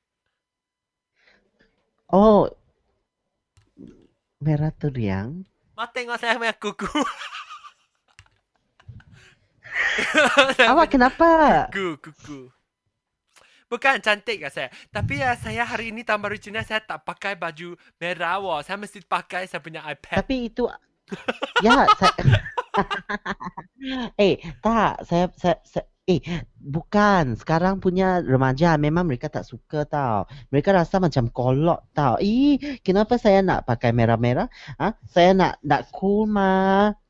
[2.08, 2.48] Oh,
[4.42, 5.46] merah teriang.
[5.78, 6.84] Mau tengok saya punya kuku.
[10.70, 11.30] Awak kenapa?
[11.70, 12.50] Kuku, kuku.
[13.72, 14.68] Bukan cantik kan saya.
[14.92, 18.60] Tapi ya saya hari ini tahun baru Cina saya tak pakai baju merah wah.
[18.60, 20.20] Saya mesti pakai saya punya iPad.
[20.20, 20.68] Tapi itu
[21.66, 22.12] ya saya
[24.16, 26.20] Eh, tak, saya, saya, saya eh
[26.58, 27.38] bukan.
[27.38, 30.26] Sekarang punya remaja memang mereka tak suka tau.
[30.50, 32.18] Mereka rasa macam kolot tau.
[32.18, 34.46] Ih, kenapa saya nak pakai merah-merah?
[34.78, 37.01] Ah, saya nak nak cool mah.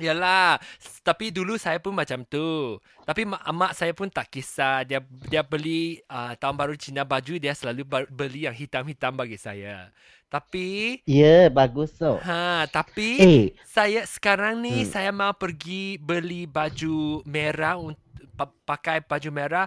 [0.00, 0.56] Yalah,
[1.04, 2.78] tapi dulu saya pun macam tu.
[3.04, 4.82] Tapi mak, mak saya pun tak kisah.
[4.88, 9.92] Dia dia beli uh, tahun baru Cina baju dia selalu beli yang hitam-hitam bagi saya.
[10.32, 12.24] Tapi Ya, bagus tu.
[12.24, 14.88] ha, tapi Eh, saya sekarang ni Hmm.
[14.88, 18.02] saya mau pergi beli baju merah untuk
[18.36, 19.66] pa- pakai baju merah.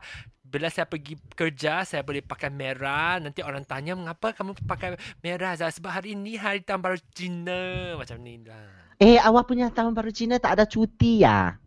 [0.53, 3.17] Bila saya pergi kerja, saya boleh pakai merah.
[3.17, 4.93] Nanti orang tanya, mengapa kamu pakai
[5.25, 5.57] merah?
[5.57, 5.73] Zah?
[5.73, 7.61] Sebab hari ini hari tahun baru Cina.
[7.97, 8.69] Macam ni lah.
[9.01, 11.57] eh awak punya tahun baru Cina tak ada cuti ya?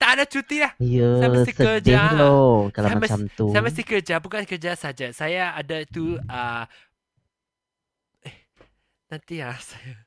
[0.00, 0.72] Tak ada cuti lah.
[0.80, 2.00] Ya, Saya mesti kerja.
[2.16, 3.52] loh kalau Saya macam tu.
[3.52, 5.12] Saya mesti kerja, bukan kerja saja.
[5.12, 6.64] Saya ada tu uh,
[8.24, 8.36] eh
[9.12, 10.00] nanti ah saya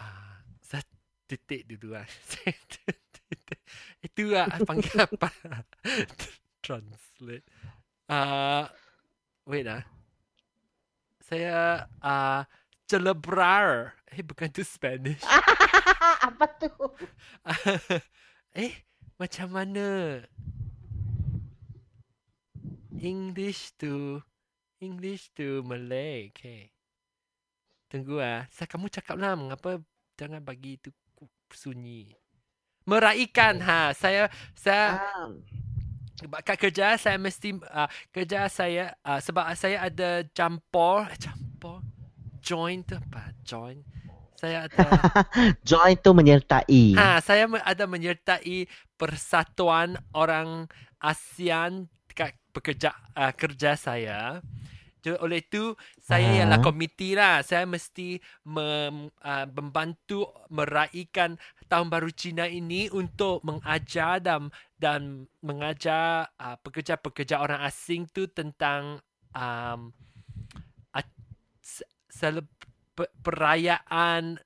[0.00, 0.80] uh, saya
[1.28, 2.08] titik dulu ah.
[2.24, 3.60] Saya titik.
[4.00, 5.28] Itu ah panggil apa?
[6.64, 7.44] Translate.
[8.04, 8.68] Uh,
[9.48, 9.84] wait ah.
[11.24, 12.44] Saya uh,
[12.84, 13.96] celebrar.
[14.12, 15.24] Eh bukan tu Spanish.
[16.28, 16.68] Apa tu?
[18.60, 18.84] eh,
[19.16, 20.20] macam mana?
[23.00, 24.20] English to
[24.84, 26.28] English to Malay.
[26.32, 26.68] Okay.
[27.88, 28.44] Tunggu ah.
[28.52, 29.80] Saya kamu cakap lah mengapa
[30.20, 30.92] jangan bagi itu
[31.56, 32.12] sunyi.
[32.84, 33.96] Meraihkan ha.
[33.96, 35.32] Saya saya Ah,
[36.46, 41.82] kat kerja saya mesti uh, kerja saya uh, sebab saya ada campur eh, campur
[42.38, 43.82] join tu apa join
[44.44, 44.88] saya ada
[45.68, 46.98] join tu menyertai.
[46.98, 48.68] Ha, saya ada menyertai
[49.00, 50.68] persatuan orang
[51.00, 54.44] ASEAN kat pekerja uh, kerja saya.
[55.04, 56.36] Jadi oleh itu saya Ah.
[56.40, 57.44] ialah komiti lah.
[57.44, 58.16] Saya mesti
[58.48, 67.40] mem, uh, membantu meraihkan tahun baru Cina ini untuk mengajar dan dan mengajar uh, pekerja-pekerja
[67.40, 69.00] orang asing tu tentang
[69.32, 69.90] um,
[72.94, 74.38] perayaan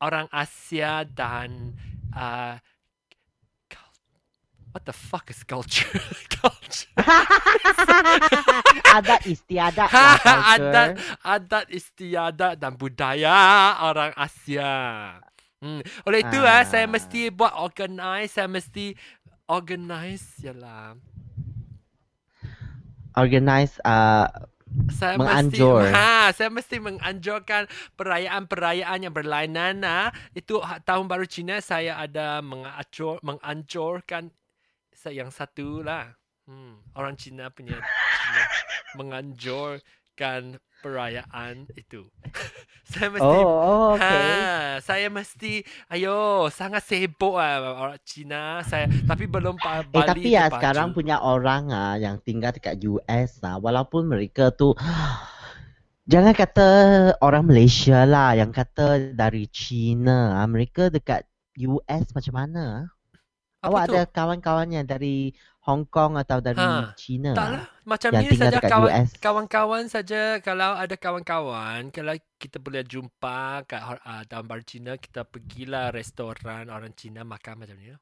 [0.00, 1.74] orang Asia dan
[2.14, 2.56] uh,
[4.72, 6.00] what the fuck is culture?
[6.40, 6.88] culture.
[8.96, 10.54] adat istiadat lah culture.
[10.54, 10.88] adat
[11.22, 15.18] adat istiadat dan budaya orang Asia.
[15.60, 15.84] Hmm.
[16.08, 16.60] Oleh itu ah.
[16.60, 16.62] Ah.
[16.64, 18.96] saya mesti buat organize, saya mesti
[19.44, 20.96] organize yalah.
[23.12, 24.24] Organize uh,
[24.94, 25.82] Saya Menganjur.
[25.82, 27.66] mesti ha, saya mesti menganjurkan
[27.98, 30.08] perayaan-perayaan yang berlainan ah.
[30.32, 34.30] Itu ha- tahun baru Cina saya ada mengancur menganjurkan
[35.10, 36.12] yang satu lah.
[36.48, 38.42] Hmm, orang Cina punya Cina
[38.98, 42.08] menganjurkan perayaan itu.
[42.90, 44.50] saya mesti oh, oh okay.
[44.68, 45.62] Ha, saya mesti
[45.92, 50.46] ayo sangat sibuk ah orang Cina saya tapi belum pa- Eh balik tapi ke ya
[50.46, 50.54] baju.
[50.54, 54.70] sekarang punya orang ah yang tinggal dekat US ah walaupun mereka tu
[56.12, 56.68] jangan kata
[57.22, 61.24] orang Malaysia lah yang kata dari China ah mereka dekat
[61.66, 62.86] US macam mana ah?
[63.64, 63.94] Apa Awak tu?
[63.94, 65.32] ada kawan-kawan yang dari
[65.68, 67.36] Hong Kong atau dari Ha, China?
[67.36, 67.50] Tak ah?
[67.52, 69.08] lah macam Yang ni saja kawan US.
[69.20, 75.26] kawan-kawan saja kalau ada kawan-kawan kalau kita boleh jumpa kat uh, dalam bar Cina kita
[75.26, 77.92] pergilah restoran orang Cina makan macam ni.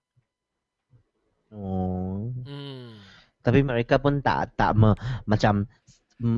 [1.51, 2.31] Oh.
[2.44, 3.01] Hmm.
[3.40, 4.92] Tapi mereka pun tak tak me,
[5.25, 5.64] macam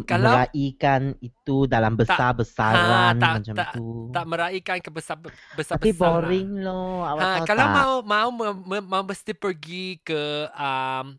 [0.04, 4.12] Kalau- meraihkan itu dalam besar-besaran Ha, tak- macam tak- tu.
[4.12, 5.16] Tak meraihkan kebesar
[5.56, 7.00] besar Tapi boring loh.
[7.02, 7.74] Awak Ha, tahu kalau tak?
[7.74, 10.20] mau mau me- mau mesti pergi ke
[10.52, 11.16] um,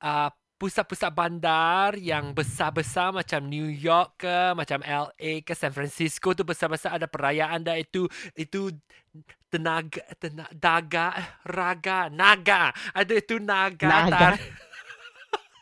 [0.00, 6.42] uh, pusat-pusat bandar yang besar-besar macam New York ke, macam LA ke, San Francisco tu
[6.42, 8.72] besar-besar ada perayaan dah itu itu
[9.46, 11.06] tenaga tenaga daga
[11.44, 14.16] raga naga ada itu naga, Naga.
[14.16, 14.34] tar,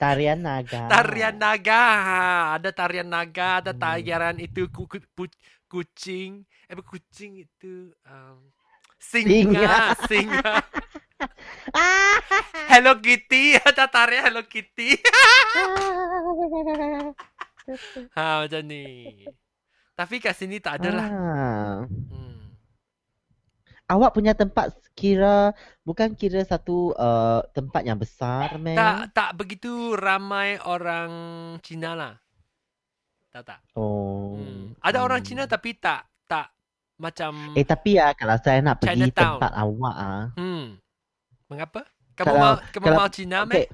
[0.05, 0.81] Tarian naga.
[0.87, 2.23] tarian naga ha,
[2.55, 3.81] ada tarian naga ada Hmm.
[3.81, 8.37] tarian itu ku, ku, pu- kucing eh kucing itu um,
[9.01, 9.29] Singa.
[9.29, 9.77] singa
[10.09, 10.53] singa.
[12.73, 14.97] Hello Kitty ada tarian Hello Kitty
[18.17, 18.85] ha macam ni
[19.95, 21.77] tapi kat sini tak ada lah Ah.
[23.85, 23.93] Hmm.
[23.93, 25.53] Awak punya tempat kira
[25.85, 28.73] bukan kira satu uh, tempat yang besar, meh?
[28.73, 31.13] tak tak begitu ramai orang
[31.61, 32.15] Cina lah
[33.29, 34.39] tak tak Oh.
[34.39, 34.79] hmm.
[34.79, 35.29] ada orang hmm.
[35.29, 36.49] Cina tapi tak tak
[36.97, 39.43] macam Eh tapi ya kalau saya nak pergi Chinatown.
[39.43, 40.25] tempat awak ah.
[40.39, 40.65] hmm.
[41.51, 41.83] mengapa
[42.15, 43.69] kamu Kalau- mau kamu kalau- mau Cina meh Okey.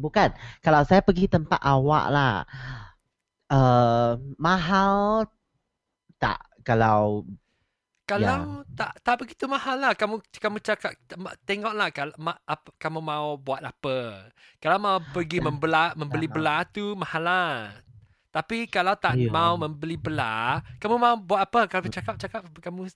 [0.00, 0.32] Bukan.
[0.64, 2.48] Kalau saya pergi tempat awak lah.
[3.52, 5.26] Uh, mahal
[6.16, 7.28] tak kalau
[8.10, 8.38] Kalau
[8.74, 10.92] tak tak begitu mahal lah kamu kamu cakap
[11.42, 14.26] tengoklah kalau ma, apa, kamu mau buat apa.
[14.58, 16.32] Kalau mau pergi membela membeli Ah.
[16.32, 17.54] belah tu mahal lah.
[18.30, 19.26] Tapi kalau tak Ya.
[19.26, 21.66] mau membeli belah, kamu mau buat apa?
[21.66, 22.90] Kamu cakap cakap kamu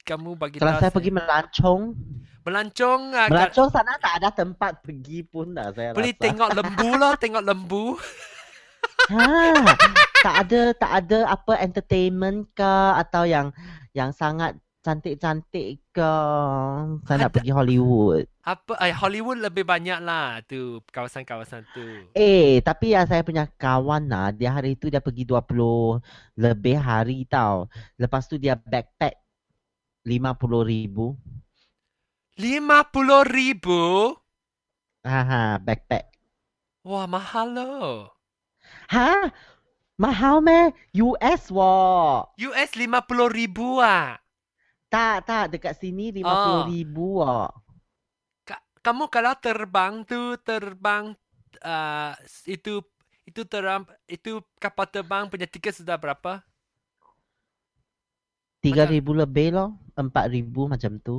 [0.00, 1.92] kamu bagi kalau saya pergi melancong,
[2.40, 6.22] melancong ah, ka- melancong sana tak ada tempat pergi pun dah saya boleh rasa.
[6.24, 7.84] tengok lembu lah, tengok lembu.
[9.10, 9.20] Ha,
[10.20, 13.52] tak ada tak ada apa entertainment ke atau yang
[13.96, 16.12] yang sangat cantik-cantik ke.
[17.04, 17.36] Saya nak Ada.
[17.36, 18.24] pergi Hollywood.
[18.40, 21.84] Apa eh, Hollywood lebih banyak lah tu kawasan-kawasan tu.
[22.16, 26.00] Eh, tapi ya saya punya kawan lah, dia hari itu dia pergi 20
[26.40, 27.68] lebih hari tau.
[28.00, 29.20] Lepas tu dia backpack
[30.08, 31.12] 50 ribu.
[32.40, 32.88] Lima
[33.28, 34.16] ribu?
[35.04, 36.08] Ha ha, backpack.
[36.88, 38.16] Wah, mahal loh.
[38.88, 39.28] Ha?
[40.00, 40.72] Mahal meh?
[41.04, 42.24] US wah.
[42.46, 44.16] US lima ribu ah.
[44.90, 45.44] Tak, tak.
[45.52, 46.64] Dekat sini 50 Oh.
[46.66, 47.50] ribu wah.
[48.48, 51.04] Ka- kamu kalau terbang tu terbang
[51.64, 52.12] uh,
[52.48, 52.72] itu
[53.28, 53.82] itu teram
[54.16, 56.32] itu kapal terbang punya tiket sudah berapa?
[58.64, 59.70] 3 ribu lebih loh.
[60.00, 61.16] 4 ribu macam tu.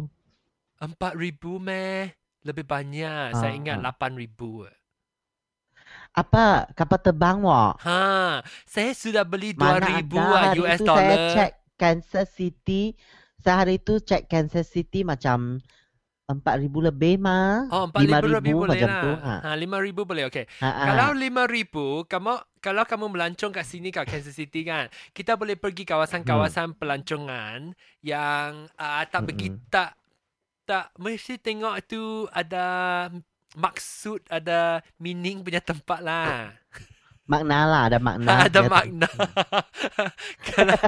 [0.86, 2.12] Empat ribu meh.
[2.48, 3.38] Lebih banyak.
[3.39, 3.84] Saya Ah, ingat ah.
[3.86, 4.65] lapan ribu.
[6.12, 6.67] Apa?
[6.76, 7.76] Kapal terbang wah.
[7.80, 11.00] Ha, saya sudah beli dua Mana ribu ada ah US itu dollar.
[11.00, 12.84] saya check Kansas City.
[13.41, 15.63] Saya hari itu check Kansas City macam
[16.32, 17.67] 4 ribu lebih mah.
[17.67, 19.04] Oh, empat ribu lebih boleh macam lah.
[19.04, 19.12] tu.
[19.19, 19.34] Ha.
[19.43, 20.32] Ha, lima ribu boleh.
[20.32, 20.47] Okay.
[20.63, 20.84] Ha, ha.
[20.88, 25.60] Kalau lima ribu, kamu kalau kamu melancong kat sini kat Kansas City kan, kita boleh
[25.60, 29.67] pergi kawasan-kawasan pelancongan yang uh, tak pergi Mm-mm.
[29.67, 29.97] tak
[30.63, 33.10] tak mesti tengok tu ada
[33.56, 36.56] maksud ada meaning punya tempat lah.
[37.30, 38.28] Makna lah, ada makna.
[38.48, 39.08] ada makna.
[40.52, 40.80] kalau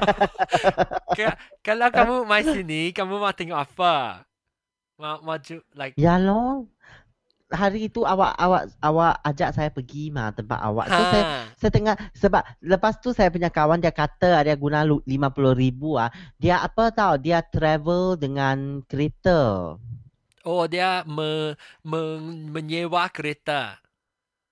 [1.15, 4.27] ka- kalau kamu mai sini, kamu mau tengok apa?
[4.99, 6.67] Mau mau ju- like Ya loh.
[7.53, 10.89] Hari itu awak awak awak ajak saya pergi mah tempat awak.
[10.89, 11.37] So saya ha.
[11.53, 16.01] saya tengah sebab lepas tu saya punya kawan dia kata dia guna lu- 50 ribu
[16.01, 16.09] ah.
[16.41, 19.77] Dia apa tahu dia travel dengan kereta.
[20.45, 21.99] Oh, dia me, me,
[22.53, 23.79] menyewa kereta.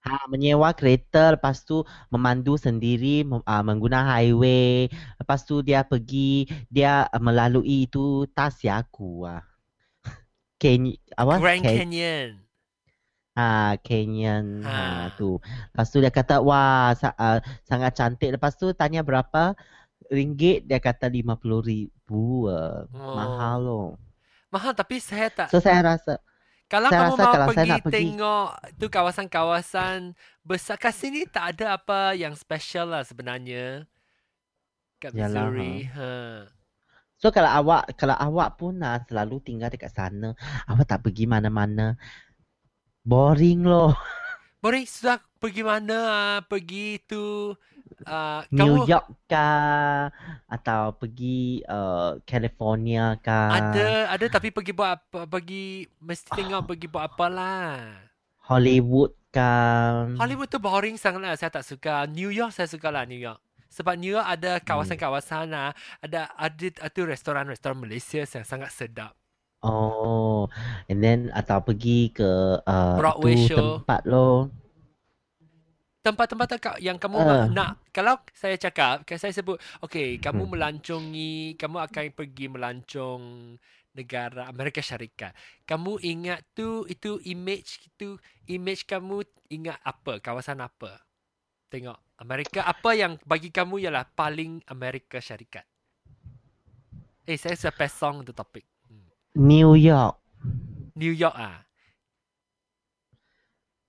[0.05, 1.77] Ha, menyewa kereta lepas tu
[2.13, 4.89] memandu sendiri mem- ah, mengguna highway.
[5.21, 9.41] Lepas tu dia pergi dia melalui itu Tasyaku ah.
[10.61, 10.81] Ken
[11.21, 11.35] apa?
[11.41, 12.47] Grand Ken- Canyon.
[13.35, 14.45] Ah, Canyon.
[14.63, 15.07] Ha.
[15.07, 15.39] Ha, tu.
[15.71, 18.29] Lepas tu dia kata, wah, sa- ah, sangat cantik.
[18.35, 19.55] Lepas tu tanya berapa
[20.15, 22.47] ringgit, dia kata 50 ribu.
[22.51, 22.87] ah.
[22.93, 23.15] Oh.
[23.15, 23.85] Mahal loh.
[24.51, 25.47] Mahal tapi saya tak.
[25.47, 26.19] So, saya rasa,
[26.67, 29.99] Kalau saya kamu rasa mau kalau saya pergi, nak pergi- tengok tu kawasan-kawasan
[30.43, 33.87] besar kat sini tak ada apa yang special lah sebenarnya.
[34.99, 35.87] Kat Yalah, Missouri.
[35.91, 36.11] Ha.
[37.17, 40.35] so kalau awak, kalau awak pun ah, selalu tinggal dekat sana,
[40.67, 41.95] awak tak pergi mana-mana.
[43.01, 43.95] Boring loh.
[44.63, 45.97] Boleh sudah pergi mana?
[45.97, 46.37] ah?
[46.45, 47.49] Pergi tu
[48.07, 50.09] uh, New kamu York kah?
[50.47, 53.51] Atau pergi uh, California kah?
[53.51, 55.27] ada ada tapi pergi buat apa?
[55.27, 57.67] Pergi mesti tengok pergi buat apa lah.
[58.47, 60.11] Hollywood kah?
[60.17, 61.35] Hollywood tu boring sangat lah.
[61.39, 62.07] Saya tak suka.
[62.09, 63.39] New York saya suka lah New York.
[63.71, 65.71] Sebab New York ada kawasan-kawasan lah.
[66.03, 69.15] Ada ada ada restoran-restoran Malaysia yang sangat sedap.
[69.61, 70.49] Oh,
[70.89, 73.77] and then atau pergi ke uh, Broadway show.
[73.79, 74.49] tempat lo.
[76.01, 77.45] Tempat-tempat tak yang kamu uh.
[77.53, 80.51] nak kalau saya cakap, saya sebut, okey, kamu Hmm.
[80.57, 83.21] melancongi, kamu akan pergi melancong
[83.93, 85.35] negara Amerika Syarikat.
[85.67, 88.17] Kamu ingat tu itu image itu
[88.49, 89.21] image kamu
[89.53, 90.17] ingat apa?
[90.17, 91.05] Kawasan apa?
[91.69, 95.69] Tengok Amerika apa yang bagi kamu ialah paling Amerika Syarikat?
[97.29, 98.65] Eh saya sudah pesong tu topik.
[98.89, 99.05] Hmm.
[99.37, 100.17] New York.
[100.97, 101.61] New York ah.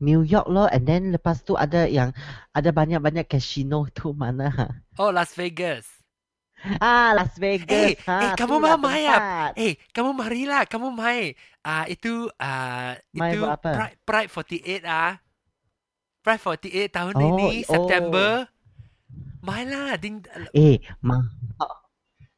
[0.02, 2.10] New York loh and then lepas tu ada yang
[2.50, 4.50] ada banyak-banyak casino tu mana?
[4.98, 5.86] Oh Las Vegas.
[6.78, 7.74] Ah, Las Vegas.
[7.74, 9.50] Eh, eh, kamu lah mau main tempat.
[9.58, 11.34] Eh, kamu marilah, kamu main.
[11.62, 13.70] Ah, itu ah Main itu apa?
[13.74, 15.18] Pride, Pride 48 ah.
[16.22, 17.74] Pride 48 tahun Oh, ini oh.
[17.74, 18.30] September.
[19.42, 20.22] Mainlah, ding
[20.54, 21.18] Eh, ma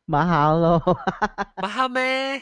[0.08, 0.80] mahal loh.
[1.64, 2.40] mahal meh.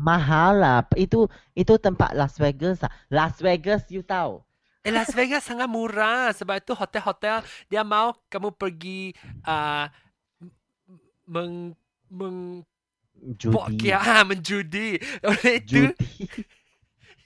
[0.00, 0.80] Mahal lah.
[0.96, 2.80] Itu itu tempat Las Vegas.
[2.80, 2.92] lah.
[3.12, 4.40] Las Vegas you tahu.
[4.80, 9.12] Eh, Las Vegas sangat murah sebab itu hotel-hotel dia mau kamu pergi
[9.44, 9.92] ah
[11.28, 11.76] meng
[12.08, 12.64] meng
[13.36, 13.76] Judi.
[13.76, 14.96] kia ah, menjudi.
[15.20, 16.08] Oleh itu Judi.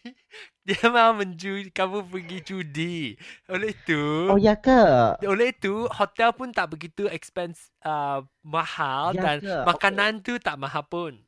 [0.67, 2.97] dia mau menjudi kamu pergi judi.
[3.53, 5.15] Oleh itu Oh ya ke?
[5.29, 9.57] Oleh itu hotel pun tak begitu expense uh, mahal Ya dan ke?
[9.63, 11.21] makanan tu tak mahal pun.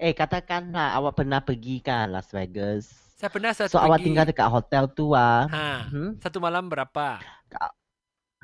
[0.00, 2.84] Eh katakanlah awak pernah pergi kan Las Vegas.
[3.20, 4.06] Saya pernah satu So awak pergi.
[4.08, 5.44] tinggal dekat hotel tu ah.
[5.52, 6.16] Ha, Hmm?
[6.24, 7.20] satu malam berapa?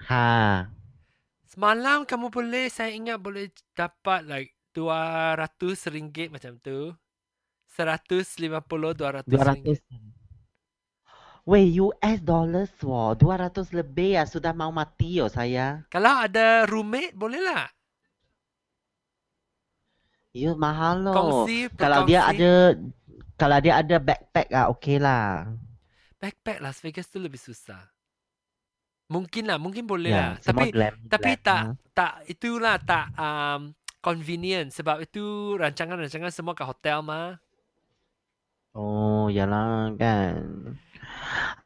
[0.09, 0.69] Ha.
[1.49, 6.93] Semalam kamu boleh saya ingat boleh dapat like 200 ringgit macam tu.
[7.73, 9.81] 150 200 ringgit.
[9.81, 10.17] 200.
[11.47, 13.15] Weh, US dollars wah.
[13.15, 14.25] 200 lebih ya.
[14.27, 15.87] Sudah mau mati yo saya.
[15.91, 17.65] Kalau ada roommate boleh lah.
[20.37, 21.15] Ya mahal loh.
[21.17, 22.51] Kongsi, Kalau dia ada
[23.41, 25.49] kalau dia ada backpack ah okey lah.
[26.21, 27.81] backpack Las Vegas tu lebih susah.
[29.07, 30.31] Mungkin lah, mungkin boleh Ya, lah.
[30.43, 31.71] Tapi glam, Tapi glam, tak ha.
[31.95, 33.71] tak itulah tak um,
[34.03, 37.39] convenient sebab itu rancangan-rancangan semua kat hotel mah.
[38.77, 40.37] Oh, yalah kan.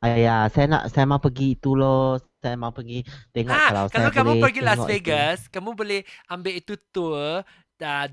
[0.05, 2.21] Ayah, saya nak saya mau pergi itu loh.
[2.41, 3.05] Saya mau pergi
[3.37, 4.93] tengok Ha, kalau, kalau saya kamu boleh pergi Las tengok itu.
[4.97, 8.07] Vegas, kamu boleh ambil itu tour uh,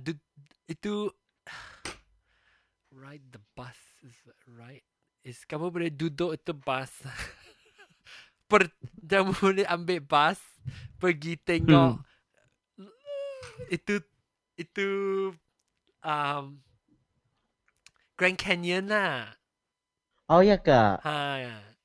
[0.68, 1.12] itu
[2.92, 4.16] ride the bus is
[4.48, 4.84] right
[5.24, 6.92] is kamu boleh duduk itu bus.
[8.50, 8.72] per,
[9.04, 10.40] kamu boleh ambil bus
[10.98, 12.00] pergi tengok
[12.78, 12.98] Hmm.
[13.70, 14.02] itu
[14.58, 14.88] itu
[16.04, 16.60] um,
[18.18, 19.38] Grand Canyon lah.
[20.30, 20.80] Oh ya ke?
[21.04, 21.77] Ha, ya.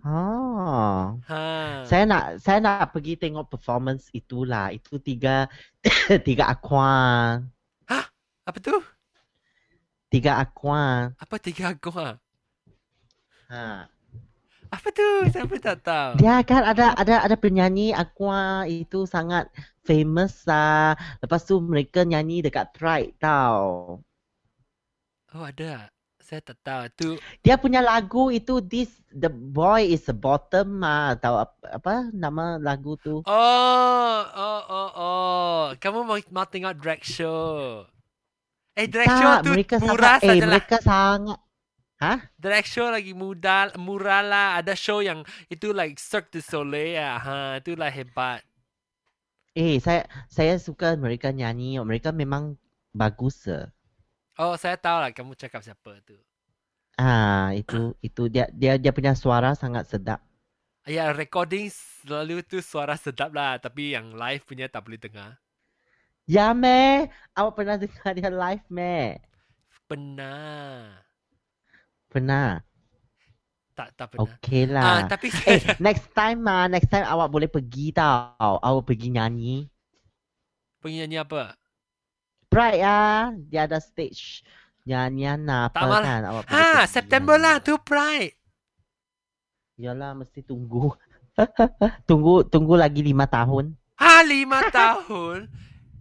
[0.00, 1.20] Oh.
[1.28, 1.42] ha.
[1.84, 4.72] Saya nak saya nak pergi tengok performance itulah.
[4.72, 5.48] Itu tiga
[6.26, 7.40] tiga aqua.
[8.50, 8.74] Apa tu?
[10.10, 11.14] Tiga aqua.
[11.14, 12.18] Apa tiga gua?
[13.46, 13.86] Ha.
[14.70, 15.08] Apa tu?
[15.30, 16.18] Saya pun tak tahu.
[16.18, 19.46] Dia kan ada ada ada penyanyi aqua itu sangat
[19.86, 20.98] famous lah.
[21.22, 23.98] Lepas tu mereka nyanyi dekat Pride tau.
[25.30, 25.90] Oh ada.
[26.30, 26.82] Saya tak tahu.
[26.94, 27.08] Tu
[27.42, 32.94] Dia punya lagu itu this the boy is a bottom ah tahu apa, nama lagu
[33.02, 33.26] tu?
[33.26, 35.62] Oh, oh, oh, oh.
[35.82, 37.82] Kamu mau, mau tengok drag show.
[38.78, 41.38] Eh, drag show Tak, tu mereka murah sangat eh mereka sangat
[42.40, 44.48] Drag show lagi mudah, murah lah.
[44.62, 47.18] Ada show yang itu like Cirque du Soleil ah.
[47.20, 48.40] Ha, itulah hebat.
[49.58, 51.76] eh saya saya suka mereka nyanyi.
[51.82, 52.54] Mereka memang
[52.94, 53.50] bagus.
[53.50, 53.66] eh.
[54.42, 56.16] Oh, saya tahu lah kamu cakap siapa tu.
[57.06, 57.76] Ah itu
[58.06, 60.20] itu dia dia dia punya suara sangat sedap.
[60.94, 63.52] Ya, recording selalu tu suara sedap lah.
[63.64, 65.30] Tapi yang live punya tak boleh dengar.
[66.34, 69.20] Ya meh, awak pernah dengar dia live meh?
[69.88, 71.04] Pernah.
[72.10, 72.62] Pernah.
[73.74, 74.36] Tak, tak pernah.
[74.36, 75.10] Okey Ah, lah.
[75.10, 78.54] tapi Eh, saya next time ah, next time awak boleh pergi tau.
[78.60, 79.56] Awak pergi nyanyi.
[80.80, 81.56] pergi nyanyi apa?
[82.50, 84.42] Pride ah, dia ada stage
[84.82, 86.02] nyanyian apa Tak malah.
[86.02, 88.34] kan awak Ha, September lah tu Pride.
[89.76, 90.90] Yalah mesti tunggu.
[92.10, 93.72] tunggu tunggu lagi lima tahun.
[93.96, 95.46] Ha, lima tahun.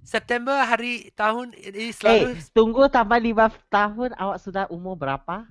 [0.02, 5.46] September hari tahun ini selalu Eh, tunggu tambah lima tahun awak sudah umur berapa?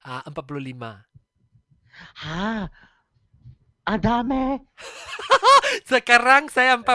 [0.00, 1.02] ah 45.
[2.22, 2.70] Ha.
[3.82, 4.62] Ada meh.
[5.90, 6.86] Sekarang saya 40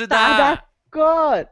[0.00, 0.08] sudah.
[0.08, 0.50] Tak ada
[0.88, 1.46] kot.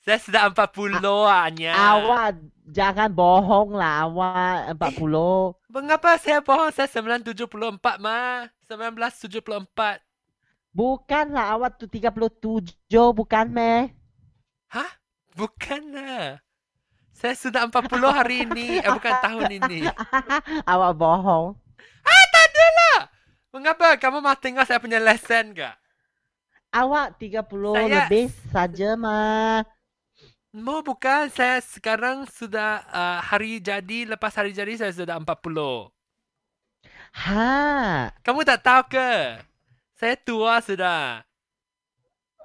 [0.00, 0.96] Saya sudah 40
[1.28, 1.72] hanya.
[1.76, 2.40] Awak
[2.72, 4.96] jangan bohong lah awak 40.
[5.76, 6.72] Mengapa saya bohong?
[6.72, 8.48] Saya 974 mah.
[8.64, 10.00] 1974.
[10.72, 12.16] Bukanlah awak tu 37
[13.12, 13.92] bukan meh.
[14.72, 14.88] Hah?
[15.36, 16.40] Bukanlah.
[17.12, 18.80] Saya sudah 40 hari ini.
[18.80, 19.84] Eh, bukan tahun ini.
[20.72, 21.52] awak bohong.
[22.00, 22.98] Ah, tak adalah.
[23.52, 24.00] Mengapa?
[24.00, 25.68] Kamu mau tengok saya punya lesson ke?
[26.72, 29.66] Awak 30 Saya- lebih saja mah.
[30.50, 35.30] Mau bukan saya sekarang sudah uh, hari jadi lepas hari jadi saya sudah 40.
[37.22, 38.10] Ha.
[38.26, 39.38] Kamu tak tahu ke?
[39.94, 41.22] Saya tua sudah.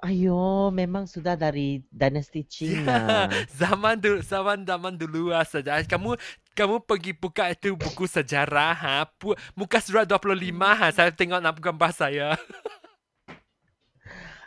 [0.06, 3.26] Ayo, memang sudah dari dinasti Cina.
[3.58, 5.82] zaman dulu zaman zaman dulu lah saja.
[5.82, 6.14] Kamu
[6.54, 8.96] kamu pergi buka itu buku sejarah ha.
[9.18, 10.94] Pu, muka surat 25 ha.
[10.94, 12.38] Saya tengok nak gambar saya.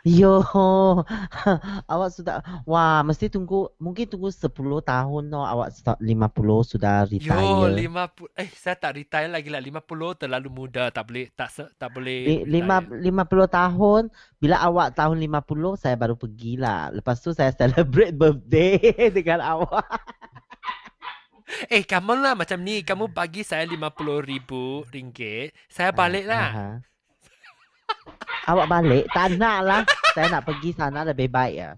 [0.04, 0.40] Yo,
[1.92, 7.68] awak sudah, wah, mesti tunggu, mungkin tunggu 10 tahun no, awak sta- 50 sudah Yo,
[7.68, 7.76] retire.
[7.76, 9.60] 50 eh saya tak retire lagi lah.
[9.60, 13.00] 50 terlalu muda, tak boleh tak se, tak boleh Li- Lima, retire.
[13.00, 14.02] 50 tahun,
[14.40, 16.92] bila awak tahun 50, saya baru pergilah.
[16.96, 18.76] Lepas tu saya celebrate birthday
[19.12, 19.84] dengan awak.
[21.66, 22.86] Eh, kamu lah macam ni.
[22.86, 25.50] Kamu bagi saya 50 ribu ringgit.
[25.66, 26.46] Saya balik lah.
[26.54, 26.66] Aha.
[28.50, 29.04] Awak balik?
[29.14, 29.82] Tak nak lah.
[30.10, 31.70] Saya nak pergi sana lebih baik ya.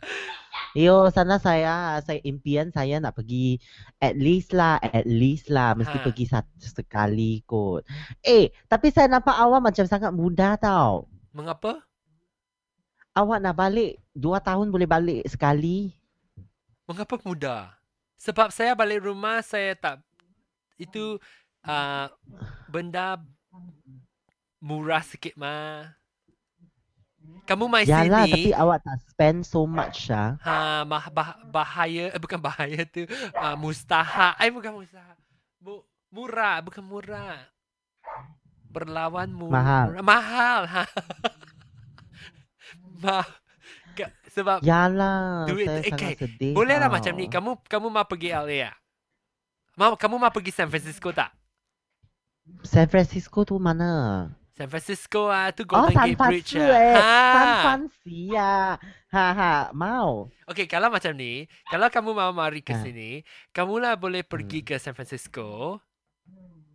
[0.73, 3.61] Yo, sana saya, saya impian saya nak pergi
[4.01, 5.77] at least lah, at least lah.
[5.77, 6.05] Mesti Ha.
[6.09, 7.85] pergi satu sekali kot.
[8.25, 11.13] Eh, tapi saya nampak awak macam sangat muda tau.
[11.37, 11.85] Mengapa?
[13.13, 15.93] Awak nak balik, dua tahun boleh balik sekali.
[16.89, 17.77] Mengapa muda?
[18.17, 20.01] Sebab saya balik rumah, saya tak...
[20.81, 21.21] Itu
[21.69, 22.07] uh,
[22.73, 23.21] benda
[24.57, 25.93] murah sikit mah.
[27.43, 30.39] Kamu main Yalah, sini, tapi awak tak spend so much ah.
[30.41, 33.03] ha, bah, bah, bahaya, eh, bukan bahaya tu,
[33.35, 34.39] uh, mustahak.
[34.39, 35.19] Eh, bukan mustahak.
[35.59, 35.83] Mu,
[36.15, 37.43] murah, bukan murah.
[38.71, 39.59] Berlawan murah.
[39.59, 39.89] Mahal.
[40.01, 40.61] Mahal.
[40.71, 40.83] Ha.
[43.03, 43.27] Ma,
[43.93, 46.25] Ka- sebab Yalah, Duit- saya eh, sangat okay.
[46.25, 47.29] sedih Boleh lah macam ni.
[47.29, 48.77] Kamu kamu mau pergi LA tak?
[49.77, 51.33] Mau kamu mau pergi San Francisco tak?
[52.65, 54.33] San Francisco tu mana?
[54.53, 56.77] San Francisco ah tu Oh, Golden Gate Bridge Francisco ah.
[56.77, 56.95] eh.
[56.95, 57.61] San Ha.
[57.65, 58.55] Francisco ya.
[59.09, 60.29] Ha ha, mau.
[60.45, 62.81] Okay, kalau macam ni, kalau kamu mau mari ke Ha.
[62.81, 65.81] sini, kamulah boleh pergi ke San Francisco.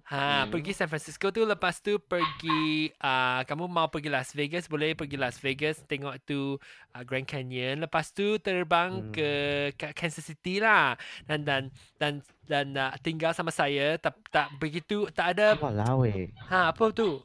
[0.07, 0.55] Ha, Hmm.
[0.55, 5.19] pergi San Francisco tu lepas tu pergi uh, kamu mau pergi Las Vegas, boleh pergi
[5.19, 7.83] Las Vegas tengok tu uh, Grand Canyon.
[7.83, 9.11] Lepas tu terbang Hmm.
[9.11, 9.29] ke,
[9.75, 10.95] ke Kansas City lah.
[11.27, 11.61] Dan dan
[11.99, 16.31] dan dan uh, tinggal sama saya tak tak begitu tak ada Walau eh.
[16.47, 17.19] Ha, apa tu?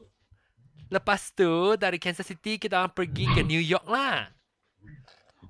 [0.91, 4.31] Lepas tu, dari Kansas City, kita orang pergi ke New York lah.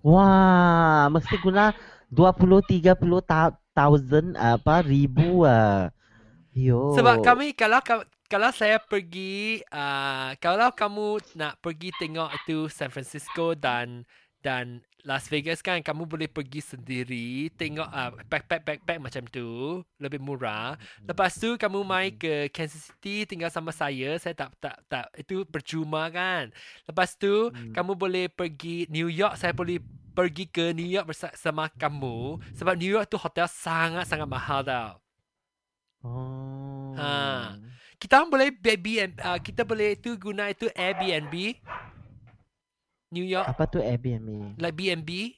[0.04, 1.72] Wah, mesti guna
[2.12, 5.90] 20 30 ta- thousand apa ribu ah.
[6.54, 6.94] Yo.
[6.94, 12.94] Sebab kami, kalau ka- kalau saya pergi, uh, kalau kamu nak pergi tengok itu San
[12.94, 14.06] Francisco dan
[14.44, 20.80] dan Las Vegas kan, kamu boleh pergi sendiri, tengok uh, backpack-backpack macam tu, lebih murah.
[21.04, 25.43] Lepas tu, kamu mai ke Kansas City, tinggal sama saya, saya tak, tak, tak, itu
[25.43, 26.56] percuma kan.
[26.88, 27.76] Lepas tu, Hmm.
[27.76, 29.84] kamu boleh pergi New York, saya boleh
[30.16, 32.39] pergi ke New York bersama kamu.
[32.56, 35.04] Sebab New York tu hotel sangat-sangat mahal tau.
[35.99, 36.95] Oh.
[36.95, 37.60] Ha.
[37.99, 41.60] Kita boleh Airbnb, uh, kita boleh itu guna itu Airbnb.
[43.14, 44.57] New York, Apa tu Airbnb?
[44.57, 45.38] like BNB,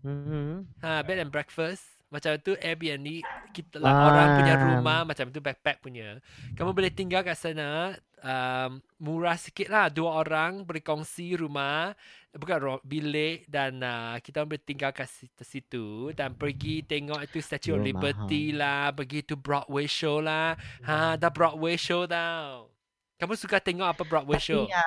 [0.00, 0.64] Hmm.
[0.80, 1.84] ha, bed and breakfast.
[2.08, 3.22] Macam tu Airbnb,
[3.52, 4.04] kita lah Ah.
[4.10, 6.18] orang punya rumah macam tu backpack punya.
[6.56, 9.86] Kamu boleh tinggal kat sana, um, murah sikit lah.
[9.86, 11.94] Dua orang boleh kongsi rumah,
[12.34, 15.06] bukan bilik dan uh, kita boleh tinggal kat
[15.38, 20.58] situ, dan pergi tengok itu Statue of Yo, Liberty lah, pergi tu Broadway show lah.
[20.82, 22.74] Ha, dah Broadway show tau.
[23.22, 24.66] Kamu suka tengok apa Broadway show?
[24.66, 24.86] Tapi ya,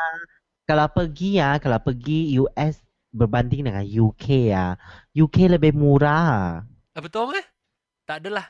[0.63, 2.79] kalau pergi ya, kalau pergi US
[3.11, 4.79] berbanding dengan UK ya,
[5.11, 6.63] UK lebih murah.
[6.95, 7.45] Ah, betul meh?
[8.07, 8.47] Tak adalah.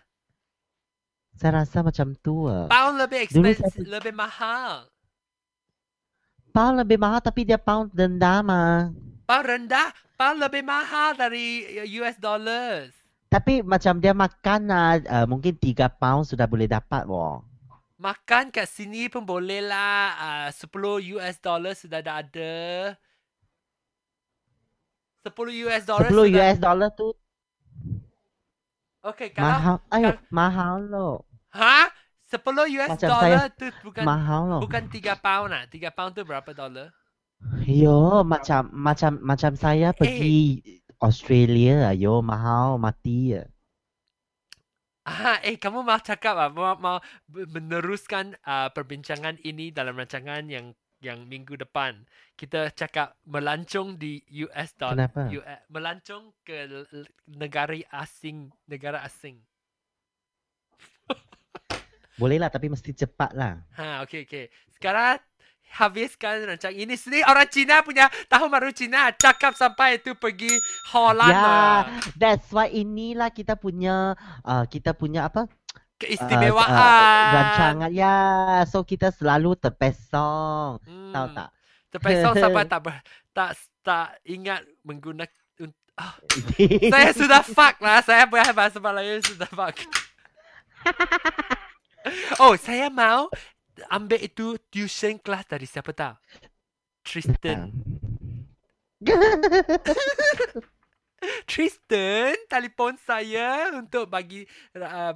[1.34, 2.45] Saya rasa macam tu.
[2.45, 2.70] ah.
[2.70, 4.86] Pound lebih Dulu saya expensive, lebih mahal.
[6.53, 8.93] Pound lebih mahal tapi dia pound rendah mah.
[9.26, 11.66] Pound rendah, pound lebih mahal dari
[11.97, 12.93] US dollars.
[13.34, 17.41] Tapi macam dia makan uh, mungkin 3 pound sudah boleh dapat wah.
[18.03, 20.51] Makan kat sini pun boleh lah.
[20.51, 22.55] Uh, 10 US dollars sudah dah ada.
[25.23, 26.43] 10 US dollars 10 sudah...
[26.43, 27.09] US dollar tu
[29.03, 29.47] Okay, kalau...
[29.51, 29.75] mahal.
[29.91, 31.15] Ayo, kalau- mahal loh.
[31.55, 31.87] Ha?
[32.27, 32.39] 10
[32.79, 34.59] US Macam dollar tu bukan Mahal loh.
[34.63, 35.63] bukan 3 pound lah.
[35.71, 36.91] 3 pound tu berapa dolar?
[37.67, 40.63] Yo, macam macam macam saya pergi
[41.03, 43.35] Australia, yo mahal mati.
[45.03, 46.97] Ah, eh kamu mau cakap ah, mau, mau
[47.27, 50.71] meneruskan uh, perbincangan ini dalam rancangan yang
[51.03, 52.07] yang minggu depan.
[52.39, 55.11] Kita cakap melancong di US dollar.
[55.11, 55.27] Kenapa?
[55.35, 56.87] US, melancong ke
[57.27, 59.43] negara asing, negara asing.
[62.21, 63.59] Boleh lah tapi mesti cepat lah.
[63.75, 64.47] Ha, okey okey.
[64.71, 65.19] Sekarang
[65.74, 66.93] habiskan rancang ini.
[66.93, 70.53] Sini orang Cina punya tahun baru Cina cakap sampai itu pergi
[70.93, 71.34] Holland.
[71.34, 71.82] Ya, lah.
[72.13, 74.13] that's why inilah kita punya
[74.45, 75.49] uh, kita punya apa?
[75.97, 76.69] Keistimewaan.
[76.69, 77.89] Uh, uh, rancangan.
[77.89, 78.15] Ya,
[78.69, 80.78] so kita selalu terpesong.
[80.86, 81.13] Hmm.
[81.13, 81.49] Tahu tak?
[81.89, 82.93] Terpesong sampai tak ber,
[83.34, 85.41] tak tak ingat menggunakan
[85.93, 86.13] Oh,
[86.93, 88.01] saya sudah fuck lah.
[88.01, 89.78] Saya bahasa Melayu sudah fuck.
[92.41, 93.30] oh, saya mau
[93.89, 96.15] ambil itu tuition class dari siapa tahu?
[97.03, 97.69] Tristan.
[101.49, 104.43] Tristan telefon saya untuk bagi
[104.76, 105.15] uh,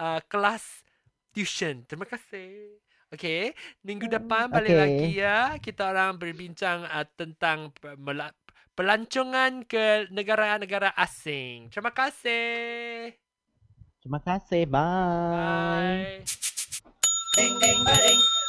[0.00, 0.84] uh, kelas
[1.32, 1.84] tuition.
[1.88, 2.76] Terima kasih.
[3.10, 4.80] Okay, minggu depan balik Okay.
[4.80, 5.58] lagi ya.
[5.58, 8.36] Kita orang berbincang uh, tentang mela-
[8.78, 11.68] pelancongan ke negara-negara asing.
[11.74, 13.10] Terima kasih.
[14.00, 14.64] Terima kasih.
[14.64, 16.22] Bye.
[16.24, 16.40] Bye.
[17.36, 18.39] Ding ding ba ding.